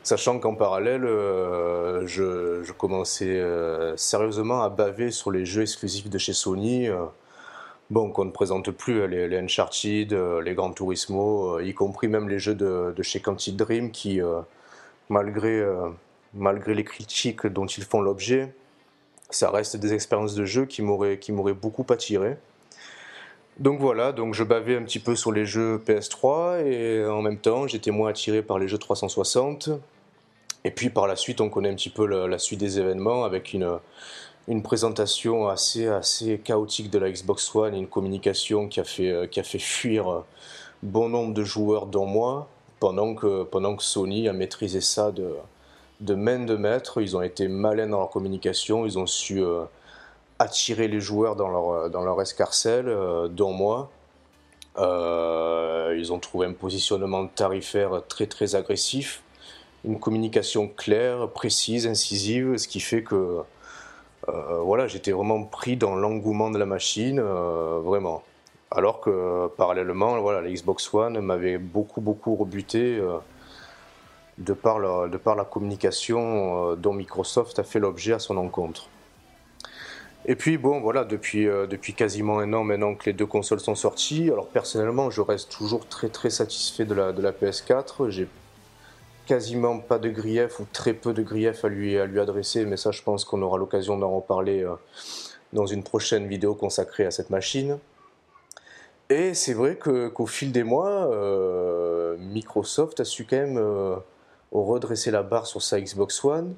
[0.08, 6.16] Sachant qu'en parallèle, euh, je, commençais euh, sérieusement à baver sur les jeux exclusifs de
[6.16, 6.88] chez Sony.
[6.88, 7.04] Euh,
[7.90, 12.38] bon, qu'on ne présente plus, les, les Uncharted, les Gran Turismo, y compris même les
[12.38, 14.22] jeux de, chez Quantic Dream qui,
[15.10, 15.62] malgré,
[16.32, 18.54] malgré les critiques dont ils font l'objet,
[19.28, 22.38] ça reste des expériences de jeu qui m'auraient beaucoup attiré.
[23.58, 27.38] Donc voilà, donc je bavais un petit peu sur les jeux PS3 et en même
[27.38, 29.70] temps j'étais moins attiré par les jeux 360.
[30.64, 33.52] Et puis par la suite, on connaît un petit peu la, suite des événements avec
[33.52, 33.78] une,
[34.48, 39.26] une présentation assez, assez chaotique de la Xbox One une communication qui a fait, euh,
[39.26, 40.24] qui a fait fuir
[40.82, 42.48] bon nombre de joueurs dont moi,
[42.80, 45.34] pendant que, pendant que Sony a maîtrisé ça de,
[46.00, 47.00] de main de maître.
[47.00, 49.64] Ils ont été malins dans leur communication, ils ont su euh,
[50.38, 53.90] attirer les joueurs dans leur, dans leur escarcelle, euh, dont moi.
[54.76, 59.22] ils ont trouvé un positionnement tarifaire très très agressif
[59.88, 63.38] une communication claire, précise, incisive, ce qui fait que
[64.28, 68.22] euh, voilà, j'étais vraiment pris dans l'engouement de la machine, euh, vraiment.
[68.70, 73.16] Alors que parallèlement, voilà, la Xbox One m'avait beaucoup beaucoup rebuté euh,
[74.36, 78.88] de, par la, de par la communication dont Microsoft a fait l'objet à son encontre.
[80.26, 83.76] Et puis bon, voilà, depuis, depuis quasiment un an maintenant que les deux consoles sont
[83.76, 88.10] sorties, alors personnellement, je reste toujours très très satisfait de la, de la PS4.
[88.10, 88.28] J'ai
[89.28, 92.78] quasiment pas de grief ou très peu de grief à lui, à lui adresser, mais
[92.78, 94.74] ça je pense qu'on aura l'occasion d'en reparler euh,
[95.52, 97.78] dans une prochaine vidéo consacrée à cette machine.
[99.10, 103.96] Et c'est vrai qu'au fil des mois, euh, Microsoft a su quand même euh,
[104.50, 106.54] redresser la barre sur sa Xbox One.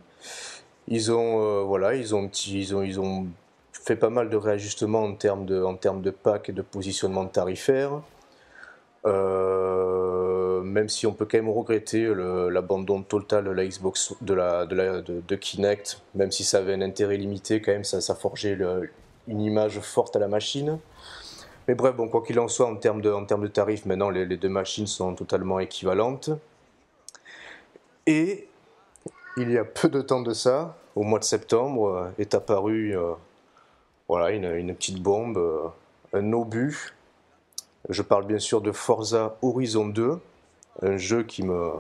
[0.86, 3.26] Ils ont, voilà, ils ont, ils, ont, ils ont
[3.72, 7.26] fait pas mal de réajustements en termes de, en termes de pack et de positionnement
[7.26, 8.00] tarifaire.
[10.62, 16.30] Même si on peut quand même regretter l'abandon total de la Xbox, de, Kinect, même
[16.30, 18.58] si ça avait un intérêt limité, quand même ça, forgeait
[19.28, 20.78] une image forte à la machine.
[21.68, 24.26] Mais bref, bon, quoi qu'il en soit, en termes de, en de tarifs, maintenant les,
[24.26, 26.30] deux machines sont totalement équivalentes.
[28.06, 28.48] Et
[29.36, 32.96] il y a peu de temps de ça, au mois de septembre, euh, est apparue
[32.96, 33.12] euh,
[34.08, 35.38] voilà, une, une, petite bombe,
[36.12, 36.94] un obus
[37.88, 40.18] je parle bien sûr de Forza Horizon 2,
[40.82, 41.72] un jeu qui me...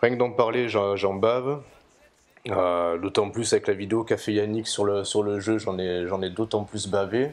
[0.00, 1.62] Rien que d'en parler, j'en bave.
[2.48, 5.78] Euh, d'autant plus avec la vidéo qu'a fait Yannick sur le, sur le jeu, j'en
[5.78, 7.30] ai, ai d'autant plus bavé.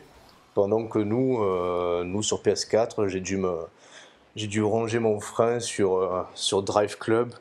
[0.53, 3.55] Pendant que nous, euh, nous sur PS4, j'ai dû, me,
[4.35, 7.33] dû ranger mon frein sur, euh, sur Drive Club,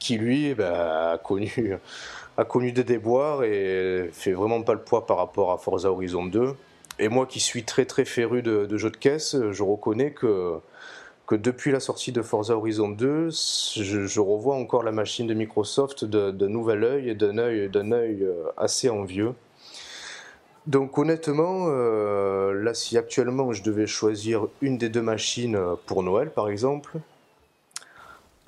[0.00, 1.78] qui lui ben, a, connu,
[2.36, 6.26] a connu des déboires et fait vraiment pas le poids par rapport à Forza Horizon
[6.26, 6.54] 2.
[6.98, 10.58] Et moi qui suis très très féru de, jeux de caisse, je reconnais que,
[11.30, 16.04] que depuis la sortie de Forza Horizon 2, je, revois encore la machine de Microsoft
[16.04, 19.34] d'un nouvel œil d'un œil, œil euh, assez envieux.
[20.66, 25.56] Donc honnêtement, euh, là si actuellement je devais choisir une des deux machines
[25.86, 26.98] pour Noël par exemple,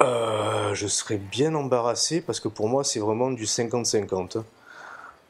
[0.01, 4.39] euh, je serais bien embarrassé parce que pour moi c'est vraiment du 50-50.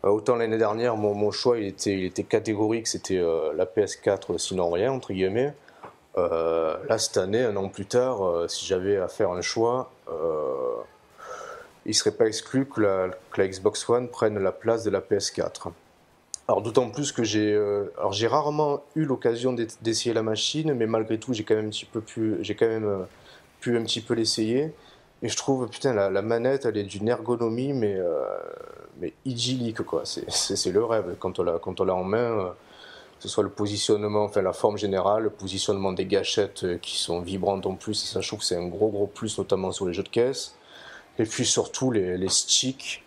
[0.05, 4.39] Euh, autant l'année dernière, mon, choix il était, il était catégorique, c'était euh, la PS4
[4.39, 5.53] sinon rien, entre guillemets.
[6.19, 9.91] Euh, là, cette année, un an plus tard, si j'avais à faire un choix,
[11.85, 15.73] il ne serait pas exclu que la, Xbox One prenne la place de la PS4.
[16.49, 17.59] Alors d'autant plus que j'ai,
[18.11, 21.87] j'ai rarement eu l'occasion d'essayer la machine, mais malgré tout, j'ai quand même un petit
[21.87, 23.07] peu quand même
[23.61, 24.73] pu un petit peu l'essayer.
[25.23, 28.25] Et je trouve, putain, la, manette, elle est d'une ergonomie, mais, euh,
[29.01, 30.03] mais idyllique, quoi.
[30.05, 31.17] C'est le rêve.
[31.21, 32.57] Quand on l'a en main, euh, que
[33.23, 37.21] ce soit le positionnement, enfin la forme générale, le positionnement des gâchettes euh, qui sont
[37.21, 39.95] vibrantes en plus, et ça, je que c'est un gros, gros plus, notamment sur les
[39.95, 40.57] jeux de caisse.
[41.21, 43.05] Et puis surtout, les, sticks.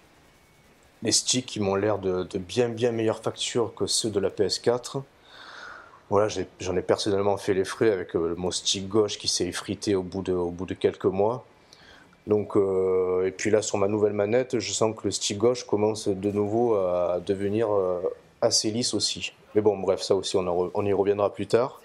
[1.03, 5.01] Les sticks qui m'ont l'air de, bien, bien meilleure facture que ceux de la PS4.
[6.09, 10.03] Voilà, j'en ai, personnellement fait les frais avec mon stick gauche qui s'est effrité au
[10.03, 11.45] bout de, quelques mois.
[12.25, 15.65] Donc, euh, et puis là, sur ma nouvelle manette, je sens que le stick gauche
[15.65, 17.99] commence de nouveau à devenir euh,
[18.41, 19.33] assez lisse aussi.
[19.55, 21.81] Mais bon, bref, ça aussi, on, y reviendra plus tard.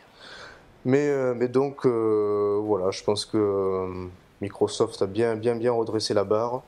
[0.85, 4.09] Mais, euh, donc, voilà, je pense que
[4.41, 6.62] Microsoft a bien, bien, bien redressé la barre.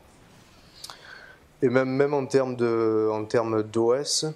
[1.62, 4.26] Et même, même en termes d'OS,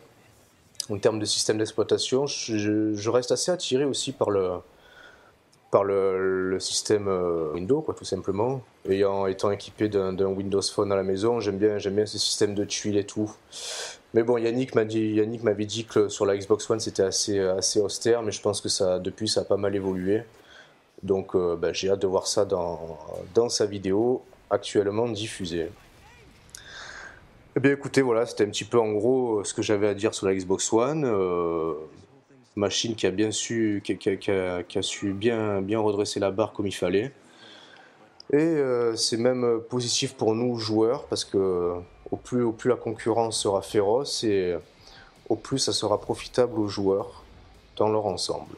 [0.90, 4.50] en termes de système d'exploitation, je, reste assez attiré aussi par le,
[5.70, 8.62] par le, système euh, Windows, tout simplement.
[8.88, 12.54] Ayant, étant équipé d'un Windows Phone à la maison, j'aime bien, j'aime bien ce système
[12.54, 13.30] de tuiles et tout.
[14.16, 17.38] Mais bon, Yannick m'avait dit que sur la Xbox One c'était assez,
[17.78, 20.22] austère, mais je pense que depuis ça a pas mal évolué.
[21.02, 22.98] Donc, euh, ben, j'ai hâte de voir ça dans,
[23.50, 25.68] sa vidéo actuellement diffusée.
[27.56, 30.14] Eh bien, écoutez, voilà, c'était un petit peu en gros ce que j'avais à dire
[30.14, 31.04] sur la Xbox One.
[31.04, 31.74] Euh,
[32.54, 36.74] machine qui a bien su, qui, a, su bien, bien redresser la barre comme il
[36.74, 37.12] fallait.
[38.32, 41.74] Et euh, c'est même positif pour nous joueurs parce que
[42.10, 44.56] au plus, la concurrence sera féroce et
[45.28, 47.24] au plus ça sera profitable aux joueurs
[47.76, 48.54] dans leur ensemble.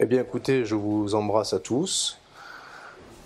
[0.00, 2.18] Eh bien écoutez, je vous embrasse à tous.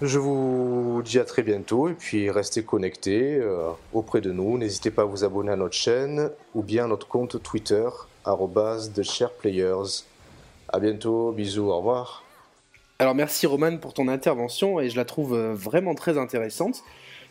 [0.00, 4.56] Je vous dis à très bientôt et puis restez connectés euh, auprès de nous.
[4.56, 7.88] N'hésitez pas à vous abonner à notre chaîne ou bien à notre compte Twitter
[8.24, 10.04] de players.
[10.68, 12.22] À bientôt, bisous, au revoir.
[12.98, 16.82] Alors merci Roman pour ton intervention et je la trouve euh, vraiment très intéressante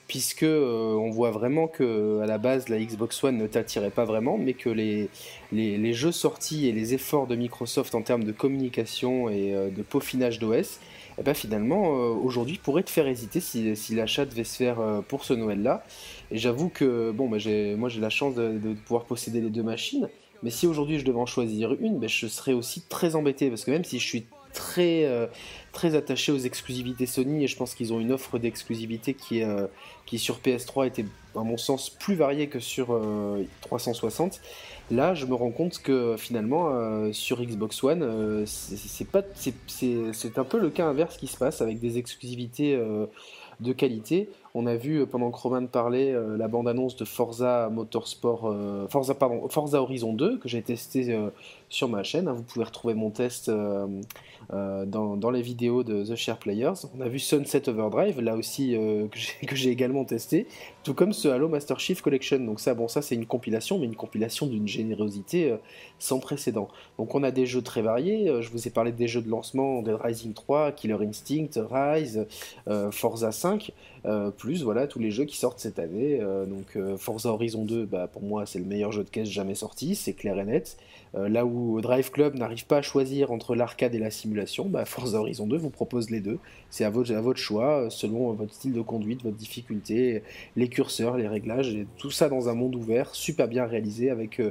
[0.08, 4.05] puisque euh, on voit vraiment que à la base la Xbox One ne t'attirait pas
[4.05, 9.30] vraiment, mais que les, jeux sortis et les efforts de Microsoft en termes de communication
[9.30, 10.80] et euh, de peaufinage d'OS,
[11.20, 14.78] eh ben finalement aujourd'hui pourraient te faire hésiter si, l'achat devait se faire
[15.08, 15.84] pour ce Noël-là.
[16.30, 17.38] Et j'avoue que bon, bah,
[17.76, 20.10] moi j'ai la chance de, de, pouvoir posséder les deux machines.
[20.43, 23.66] Mais si aujourd'hui je devais en choisir une, ben, je serais aussi très embêté parce
[23.66, 24.26] que même si je suis
[24.58, 25.28] très, euh,
[25.84, 29.68] attaché aux exclusivités Sony et je pense qu'ils ont une offre d'exclusivité qui, euh,
[30.08, 31.05] qui sur PS3 était
[31.36, 32.99] à mon sens plus variée que sur
[33.62, 34.34] 360.
[34.34, 34.38] Euh,
[34.89, 40.58] Là, je me rends compte que finalement sur Xbox One, c'est pas c'est un peu
[40.60, 42.80] le cas inverse qui se passe avec des exclusivités
[43.60, 44.30] de qualité.
[44.53, 48.55] On a vu pendant que Roman parlait la bande-annonce de Forza Motorsport,
[48.89, 49.14] Forza,
[49.49, 51.20] Forza Horizon 2 que j'ai testé
[51.68, 52.30] sur ma chaîne.
[52.30, 52.34] Hein.
[52.34, 53.51] Vous pouvez retrouver mon test
[54.52, 56.74] dans, les vidéos de The Share Players.
[56.98, 58.78] On a vu Sunset Overdrive, là aussi
[59.48, 60.48] que j'ai également testé,
[60.84, 62.39] tout comme ce Halo Master Chief Collection.
[62.39, 65.56] Donc ça, bon, ça c'est une compilation, mais une compilation d'une générosité
[66.00, 66.70] sans précédent.
[66.98, 68.32] Donc on a des jeux très variés.
[68.41, 72.26] Je vous ai parlé des jeux de lancement, Dead Rising 3, Killer Instinct, Rise,
[72.91, 73.74] Forza 5.
[74.08, 76.20] Euh, plus voilà tous les jeux qui sortent cette année.
[76.22, 79.30] Euh, donc euh, Forza Horizon 2, bah, pour moi c'est le meilleur jeu de caisse
[79.30, 80.78] jamais sorti, c'est clair et net.
[81.14, 85.20] là où Drive Club n'arrive pas à choisir entre l'arcade et la simulation, bah, Forza
[85.20, 86.40] Horizon 2 vous propose les deux.
[86.70, 90.24] C'est à votre, à votre choix, selon votre style de conduite, votre difficulté,
[90.56, 94.42] les curseurs, les réglages, et tout ça dans un monde ouvert, super bien réalisé avec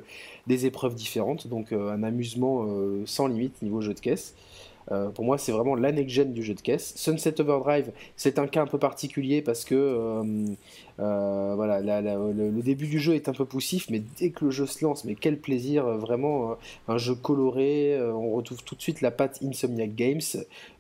[0.47, 2.67] des épreuves différentes, donc un amusement
[3.05, 4.35] sans limite niveau jeu de caisse.
[4.93, 6.95] Euh, pour moi, c'est vraiment la next-gen du jeu de caisse.
[6.97, 10.45] Sunset Overdrive, c'est un cas un peu particulier parce que euh,
[11.01, 14.67] euh, voilà, le, début du jeu est un peu poussif, mais dès que le jeu
[14.67, 16.57] se lance, mais quel plaisir, vraiment
[16.89, 20.21] un jeu coloré, on retrouve tout de suite la patte Insomniac Games.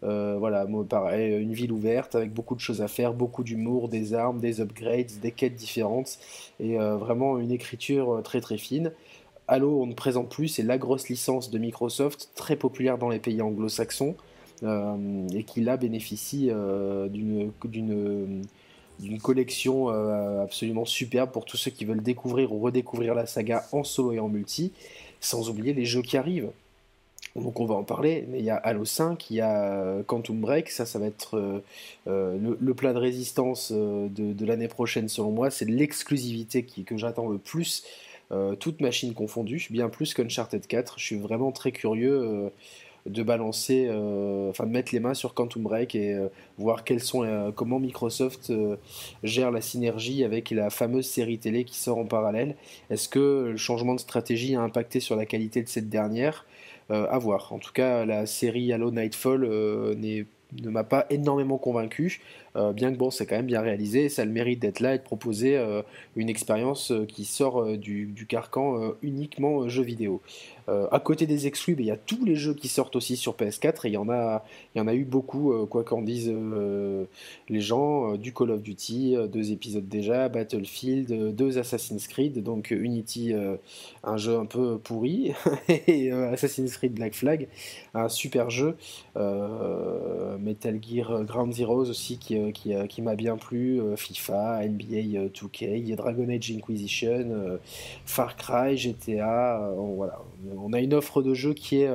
[0.03, 4.41] voilà, pareil, une ville ouverte avec beaucoup de choses à faire, beaucoup d'humour, des armes,
[4.41, 6.19] des upgrades, des quêtes différentes,
[6.61, 8.93] et vraiment une écriture très très fine.
[9.49, 13.21] Halo, on ne présente plus, c'est la grosse licence de Microsoft, très populaire dans les
[13.21, 14.17] pays anglo-saxons,
[14.65, 17.53] euh, et qui là bénéficie euh, d'une
[19.23, 23.85] collection euh, absolument superbe pour tous ceux qui veulent découvrir ou redécouvrir la saga en
[23.85, 24.73] solo et en multi,
[25.21, 26.51] sans oublier les jeux qui arrivent.
[27.37, 30.41] Donc on va en parler, mais il y a Halo 5, il y a Quantum
[30.41, 31.63] Break, ça ça va être
[32.07, 37.85] le, plein de résistance de, l'année prochaine selon moi, c'est l'exclusivité que j'attends le plus
[38.59, 40.99] toutes machines confondues, bien plus qu'Uncharted 4.
[40.99, 42.51] Je suis vraiment très curieux euh,
[43.07, 46.19] de balancer, euh, de mettre les mains sur Quantum Break et
[46.59, 48.53] voir quels sont, comment Microsoft
[49.23, 52.57] gère la synergie avec la fameuse série télé qui sort en parallèle.
[52.91, 56.47] Est-ce que le changement de stratégie a impacté sur la qualité de cette dernière?
[56.89, 57.53] À voir.
[57.53, 59.45] En tout cas, la série Halo Nightfall
[60.63, 62.21] ne m'a pas énormément convaincu,
[62.57, 64.99] euh, bien que bon, c'est quand même bien réalisé, ça le mérite d'être là et
[64.99, 65.83] de proposer euh,
[66.17, 70.21] une expérience euh, qui sort du, du, carcan uniquement jeu vidéo.
[70.69, 73.37] à côté des exclus, ben, il y a tous les jeux qui sortent aussi sur
[73.37, 74.45] PS4 et il y en a,
[74.75, 76.33] il y en a eu beaucoup, quoi qu'en disent
[77.49, 83.33] les gens, du Call of Duty, deux épisodes déjà, Battlefield, deux Assassin's Creed, donc Unity,
[84.03, 85.33] un jeu un peu pourri,
[85.69, 87.49] et Assassin's Creed Black Flag,
[87.95, 88.77] un super jeu.
[89.15, 96.29] Metal Gear Ground Zeroes aussi qui, qui, qui m'a bien plu, FIFA, NBA 2K, Dragon
[96.29, 97.59] Age Inquisition,
[98.05, 100.21] Far Cry, GTA, voilà.
[100.59, 101.91] On a une offre de jeux qui est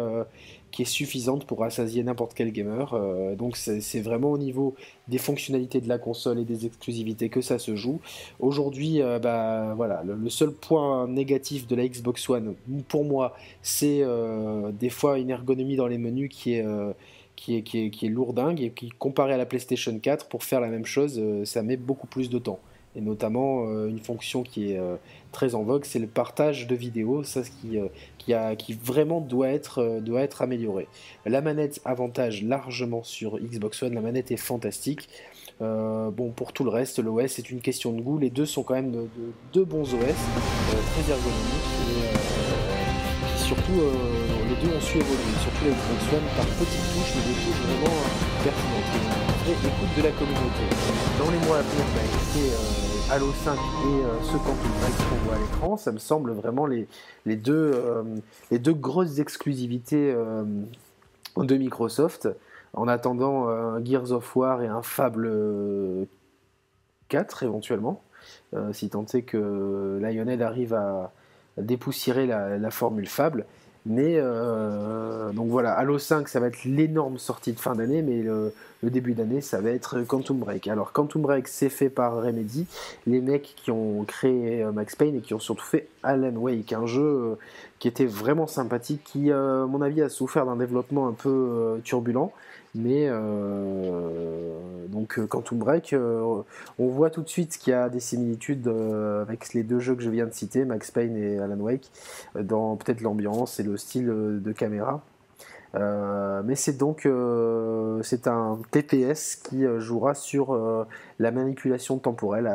[0.71, 2.95] qui est suffisante pour rassasier n'importe quel gamer.
[3.35, 4.75] donc c'est vraiment au niveau
[5.07, 7.99] des fonctionnalités de la console et des exclusivités que ça se joue.
[8.39, 12.55] Aujourd'hui, bah, voilà, le, seul point négatif de la Xbox One,
[12.87, 14.03] pour moi, c'est
[14.79, 16.65] des fois une ergonomie dans les menus qui est
[17.41, 20.43] qui est, qui, est, qui est lourdingue et qui, comparé à la PlayStation 4, pour
[20.43, 22.59] faire la même chose, euh, ça met beaucoup plus de temps.
[22.95, 24.97] Et notamment, euh, une fonction qui est euh,
[25.31, 27.79] très en vogue, c'est le partage de vidéos, ça qui,
[28.19, 30.87] qui, a, qui vraiment doit être, doit être amélioré.
[31.25, 35.09] La manette avantage largement sur Xbox One, la manette est fantastique.
[35.59, 38.19] bon, pour tout le reste, l'OS est une question de goût.
[38.19, 39.07] Les deux sont quand même de,
[39.51, 41.71] deux bons OS, très ergonomiques
[43.33, 43.81] et surtout
[44.61, 48.43] deux ont su évoluer, surtout Xbox One par petites touches, mais des touches vraiment euh,
[48.43, 48.91] pertinentes.
[49.41, 50.63] Vraie écoute de la communauté.
[51.17, 55.09] Dans les mois à venir, bah, écoutez, euh, Halo 5 et euh, ce Quantum Break
[55.09, 56.87] qu'on voit à l'écran, ça me semble vraiment les,
[57.25, 57.73] les, deux,
[58.51, 62.29] les deux grosses exclusivités de Microsoft.
[62.73, 66.07] En attendant un Gears of War et un Fable
[67.09, 68.01] 4 éventuellement,
[68.71, 71.11] si tant est que Lionel arrive à
[71.57, 73.45] dépoussiérer la formule Fable.
[73.85, 78.21] Mais euh, donc voilà, Halo 5, ça va être l'énorme sortie de fin d'année, mais
[78.21, 78.53] le,
[78.83, 80.67] début d'année, ça va être Quantum Break.
[80.67, 82.67] Alors Quantum Break, c'est fait par Remedy,
[83.07, 86.73] les mecs qui ont créé euh, Max Payne et qui ont surtout fait Alan Wake,
[86.73, 87.35] un jeu euh,
[87.79, 92.31] qui était vraiment sympathique, qui, à mon avis, a souffert d'un développement un peu turbulent.
[92.73, 96.41] Mais euh, donc euh, Quantum Break, euh,
[96.79, 100.01] on voit tout de suite qu'il y a des similitudes avec les deux jeux que
[100.01, 101.89] je viens de citer, Max Payne et Alan Wake,
[102.35, 105.01] dans peut-être l'ambiance et le style de caméra.
[105.73, 107.07] mais c'est donc
[108.03, 110.87] c'est un TPS qui jouera sur
[111.19, 112.49] la manipulation temporelle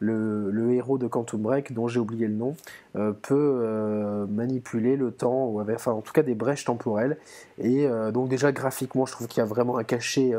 [0.00, 2.54] le, héros de Quantum Break, dont j'ai oublié le nom,
[2.96, 7.16] euh, peut euh, manipuler le temps, ou enfin en tout cas des brèches temporelles.
[7.58, 10.32] Et euh, donc déjà graphiquement, je trouve qu'il y a vraiment un cachet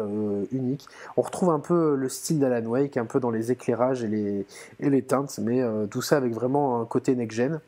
[0.51, 0.87] unique.
[1.15, 4.45] On retrouve un peu le style d'Alan Wake, un peu dans les éclairages et
[4.79, 7.59] les, teintes, mais tout ça avec vraiment un côté next-gen.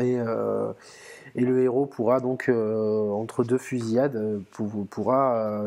[0.00, 0.16] Et,
[1.34, 4.40] et le héros pourra donc, entre deux fusillades,
[4.90, 5.64] pourra,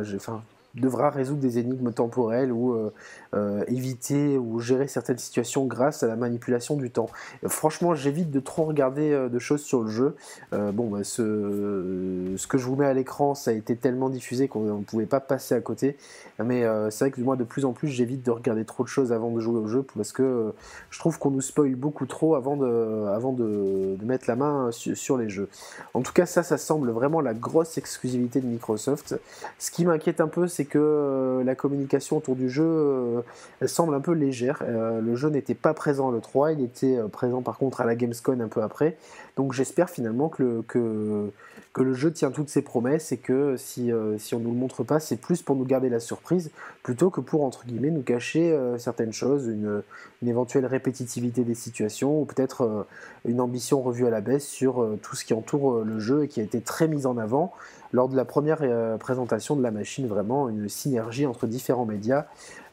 [0.75, 2.91] devra résoudre des énigmes temporelles ou
[3.35, 7.09] euh, euh, éviter ou gérer certaines situations grâce à la manipulation du temps.
[7.45, 10.15] franchement, j'évite de trop regarder euh, de choses sur le jeu.
[10.51, 14.77] bon, bah, ce, que je vous mets à l'écran, ça a été tellement diffusé qu'on
[14.79, 15.97] ne pouvait pas passer à côté.
[16.43, 19.11] Mais c'est vrai que moi, de plus en plus, j'évite de regarder trop de choses
[19.13, 20.53] avant de jouer au jeu parce que
[20.89, 25.17] je trouve qu'on nous spoil beaucoup trop avant de, avant de, mettre la main sur,
[25.17, 25.49] les jeux.
[25.93, 29.19] En tout cas, ça, ça semble vraiment la grosse exclusivité de Microsoft.
[29.59, 33.21] Ce qui m'inquiète un peu, c'est que euh, la communication autour du jeu euh,
[33.59, 34.59] elle semble un peu légère.
[34.63, 37.95] Euh, le jeu n'était pas présent le 3, il était présent par contre à la
[37.95, 38.97] Gamescom un peu après.
[39.35, 43.91] Donc j'espère finalement que le, que, le jeu tient toutes ses promesses et que si,
[44.17, 46.51] si on ne nous le montre pas, c'est plus pour nous garder la surprise
[46.83, 49.83] plutôt que pour entre guillemets nous cacher certaines choses, une,
[50.25, 52.87] éventuelle répétitivité des situations ou peut-être
[53.25, 56.39] une ambition revue à la baisse sur tout ce qui entoure le jeu et qui
[56.39, 57.53] a été très mis en avant
[57.95, 62.25] lors de la première euh, présentation de la machine, vraiment une synergie entre différents médias.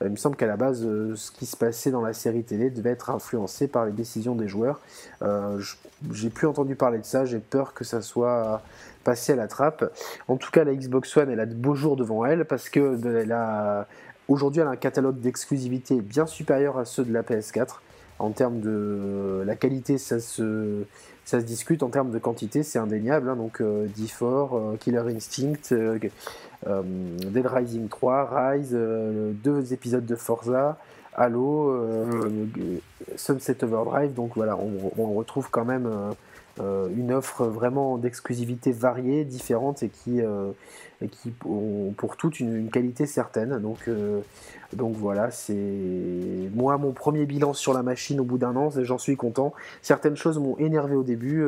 [0.02, 2.42] Euh, il me semble qu'à la base, euh, ce qui se passait dans la série
[2.42, 4.80] télé devait être influencé par les décisions des joueurs.
[6.10, 8.62] j'ai plus entendu parler de ça, j'ai peur que ça soit
[9.04, 9.92] passé à la trappe.
[10.28, 12.98] En tout cas, la Xbox One, elle a de beaux jours devant elle parce que
[14.28, 17.80] aujourd'hui, elle a un catalogue d'exclusivité bien supérieur à ceux de la PS4.
[18.18, 20.84] En termes de la qualité, ça se
[21.24, 23.28] ça se discute en termes de quantité, c'est indéniable.
[23.28, 25.98] Hein, donc euh, D4, euh, Killer Instinct, euh,
[26.66, 30.78] Dead Rising 3, Rise, deux épisodes de Forza,
[31.14, 31.74] Halo,
[33.16, 34.14] Sunset Overdrive.
[34.14, 35.88] Donc voilà, on, retrouve quand même
[36.58, 40.20] une offre vraiment d'exclusivité variée, différente et qui,
[41.10, 43.58] qui ont pour toutes une, qualité certaine.
[43.58, 43.88] Donc,
[44.72, 48.98] donc voilà, c'est moi mon premier bilan sur la machine au bout d'un an, j'en
[48.98, 49.52] suis content.
[49.80, 51.44] Certaines choses m'ont énervé au début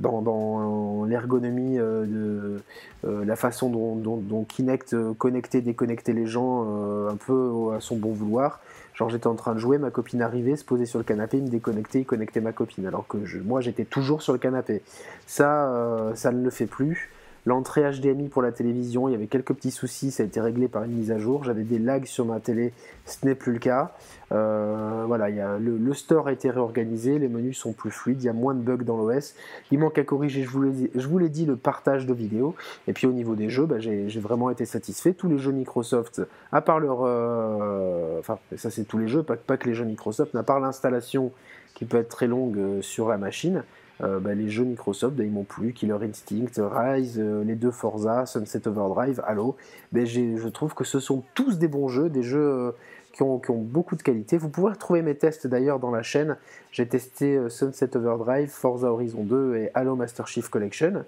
[0.00, 2.60] dans, l'ergonomie de
[3.04, 6.62] la façon dont, dont, Kinect connectait, déconnectait les gens
[7.08, 8.60] un peu à son bon vouloir.
[8.96, 11.48] Genre j'étais en train de jouer, ma copine arrivait, se posait sur le canapé, me
[11.48, 12.86] déconnectait, il connectait ma copine.
[12.86, 14.82] Alors que moi j'étais toujours sur le canapé.
[15.26, 17.10] Ça, euh, ça ne le fait plus.
[17.46, 20.66] L'entrée HDMI pour la télévision, il y avait quelques petits soucis, ça a été réglé
[20.66, 21.44] par une mise à jour.
[21.44, 22.72] J'avais des lags sur ma télé,
[23.04, 23.94] ce n'est plus le cas.
[24.32, 28.32] Euh, voilà, le, store a été réorganisé, les menus sont plus fluides, il y a
[28.32, 29.36] moins de bugs dans l'OS.
[29.70, 32.56] Il manque à corriger, je vous l'ai dit, le partage de vidéos.
[32.88, 35.12] Et puis au niveau des jeux, bah, j'ai vraiment été satisfait.
[35.12, 37.04] Tous les jeux Microsoft, à part leur...
[37.04, 40.58] Euh, enfin, ça c'est tous les jeux, pas, pas, que les jeux Microsoft, à part
[40.58, 41.30] l'installation
[41.74, 43.62] qui peut être très longue euh, sur la machine,
[44.02, 45.72] euh, bah, les jeux Microsoft, bah, ils m'ont plu.
[45.72, 49.56] Killer Instinct, Rise, euh, les deux Forza, Sunset Overdrive, Halo.
[49.92, 52.74] Mais je trouve que ce sont tous des bons jeux, des jeux
[53.20, 54.38] euh, qui ont, beaucoup de qualité.
[54.38, 56.36] Vous pouvez retrouver mes tests d'ailleurs dans la chaîne.
[56.72, 61.04] J'ai testé Sunset Overdrive, Forza Horizon 2 et Halo Master Chief Collection.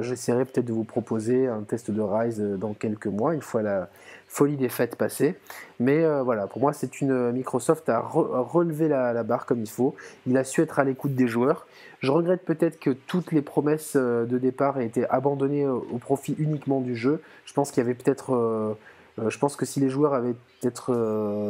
[0.00, 3.90] J'essaierai peut-être de vous proposer un test de Rise dans quelques mois, une fois la,
[4.28, 5.36] folie des fêtes passées.
[5.80, 9.68] Mais euh, voilà, pour moi, c'est une euh, Microsoft à relever la, barre comme il
[9.68, 9.94] faut.
[10.26, 11.66] Il a su être à l'écoute des joueurs.
[12.00, 16.34] Je regrette peut-être que toutes les promesses euh, de départ aient été abandonnées au profit
[16.38, 17.22] uniquement du jeu.
[17.44, 18.76] Je pense qu'il y avait peut-être
[19.18, 20.92] je pense que si les joueurs avaient peut-être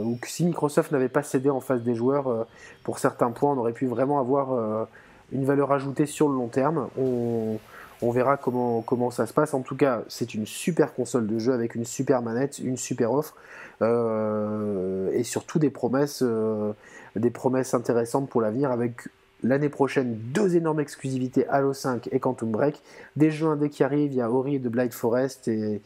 [0.05, 2.47] ou que si Microsoft n'avait pas cédé en face des joueurs
[2.85, 4.87] pour certains points, on aurait pu vraiment avoir
[5.33, 6.89] une valeur ajoutée sur le long terme.
[6.97, 7.59] On,
[8.03, 9.55] on verra comment, comment ça se passe.
[9.55, 13.13] En tout cas, c'est une super console de jeu avec une super manette, une super
[13.13, 13.35] offre
[13.83, 16.73] euh, et surtout des promesses, euh,
[17.15, 19.09] des promesses intéressantes pour l'avenir avec
[19.43, 22.83] l'année prochaine deux énormes exclusivités Halo 5 et Quantum Break,
[23.17, 25.81] des jeux indés qui arrivent, il y a Ori de Blight Forest et,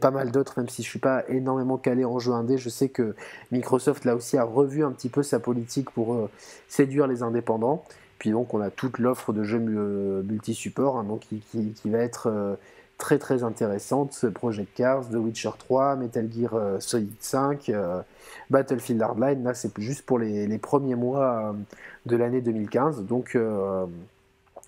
[0.00, 2.88] pas mal d'autres, même si je suis pas énormément calé en jeux indés, je sais
[2.88, 3.14] que
[3.52, 6.30] Microsoft là aussi a revu un petit peu sa politique pour euh,
[6.68, 7.84] séduire les indépendants.
[8.18, 12.54] Puis donc on a toute l'offre de jeux multi-support hein, donc qui, va être euh,
[12.98, 14.26] très très intéressante.
[14.30, 17.72] Project Cars, The Witcher 3, Metal Gear euh, Solid 5,
[18.50, 19.44] Battlefield Hardline.
[19.44, 21.54] Là c'est juste pour les premiers mois
[22.06, 23.04] de l'année 2015.
[23.06, 23.36] Donc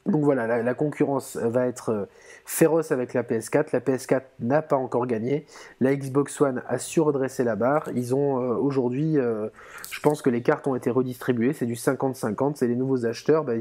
[0.06, 2.04] voilà, la, concurrence va être euh,
[2.44, 3.68] féroce avec la PS4.
[3.72, 5.46] La PS4 n'a pas encore gagné.
[5.80, 7.88] La Xbox One a su redresser la barre.
[7.94, 9.48] Ils ont euh, aujourd'hui, euh,
[9.90, 11.52] je pense que les cartes ont été redistribuées.
[11.52, 12.54] C'est du 50-50.
[12.56, 13.44] C'est les nouveaux acheteurs.
[13.44, 13.54] Bah,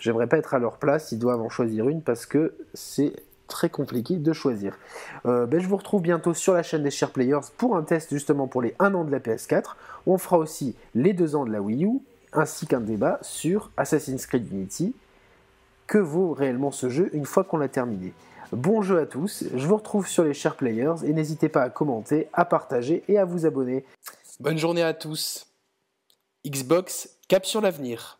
[0.00, 1.12] J'aimerais pas être à leur place.
[1.12, 3.14] Ils doivent en choisir une parce que c'est
[3.50, 4.78] très compliqué de choisir.
[5.24, 8.46] Ben, je vous retrouve bientôt sur la chaîne des Share Players pour un test justement
[8.46, 9.76] pour les 1 an de la PS4.
[10.06, 12.00] On fera aussi les 2 ans de la Wii U
[12.32, 14.94] ainsi qu'un débat sur Assassin's Creed Unity
[15.86, 18.12] que vaut réellement ce jeu une fois qu'on l'a terminé.
[18.52, 21.70] Bon jeu à tous, je vous retrouve sur les Share Players et n'hésitez pas à
[21.70, 23.84] commenter, à partager et à vous abonner.
[24.38, 25.46] Bonne journée à tous.
[26.46, 28.18] Xbox, cap sur l'avenir.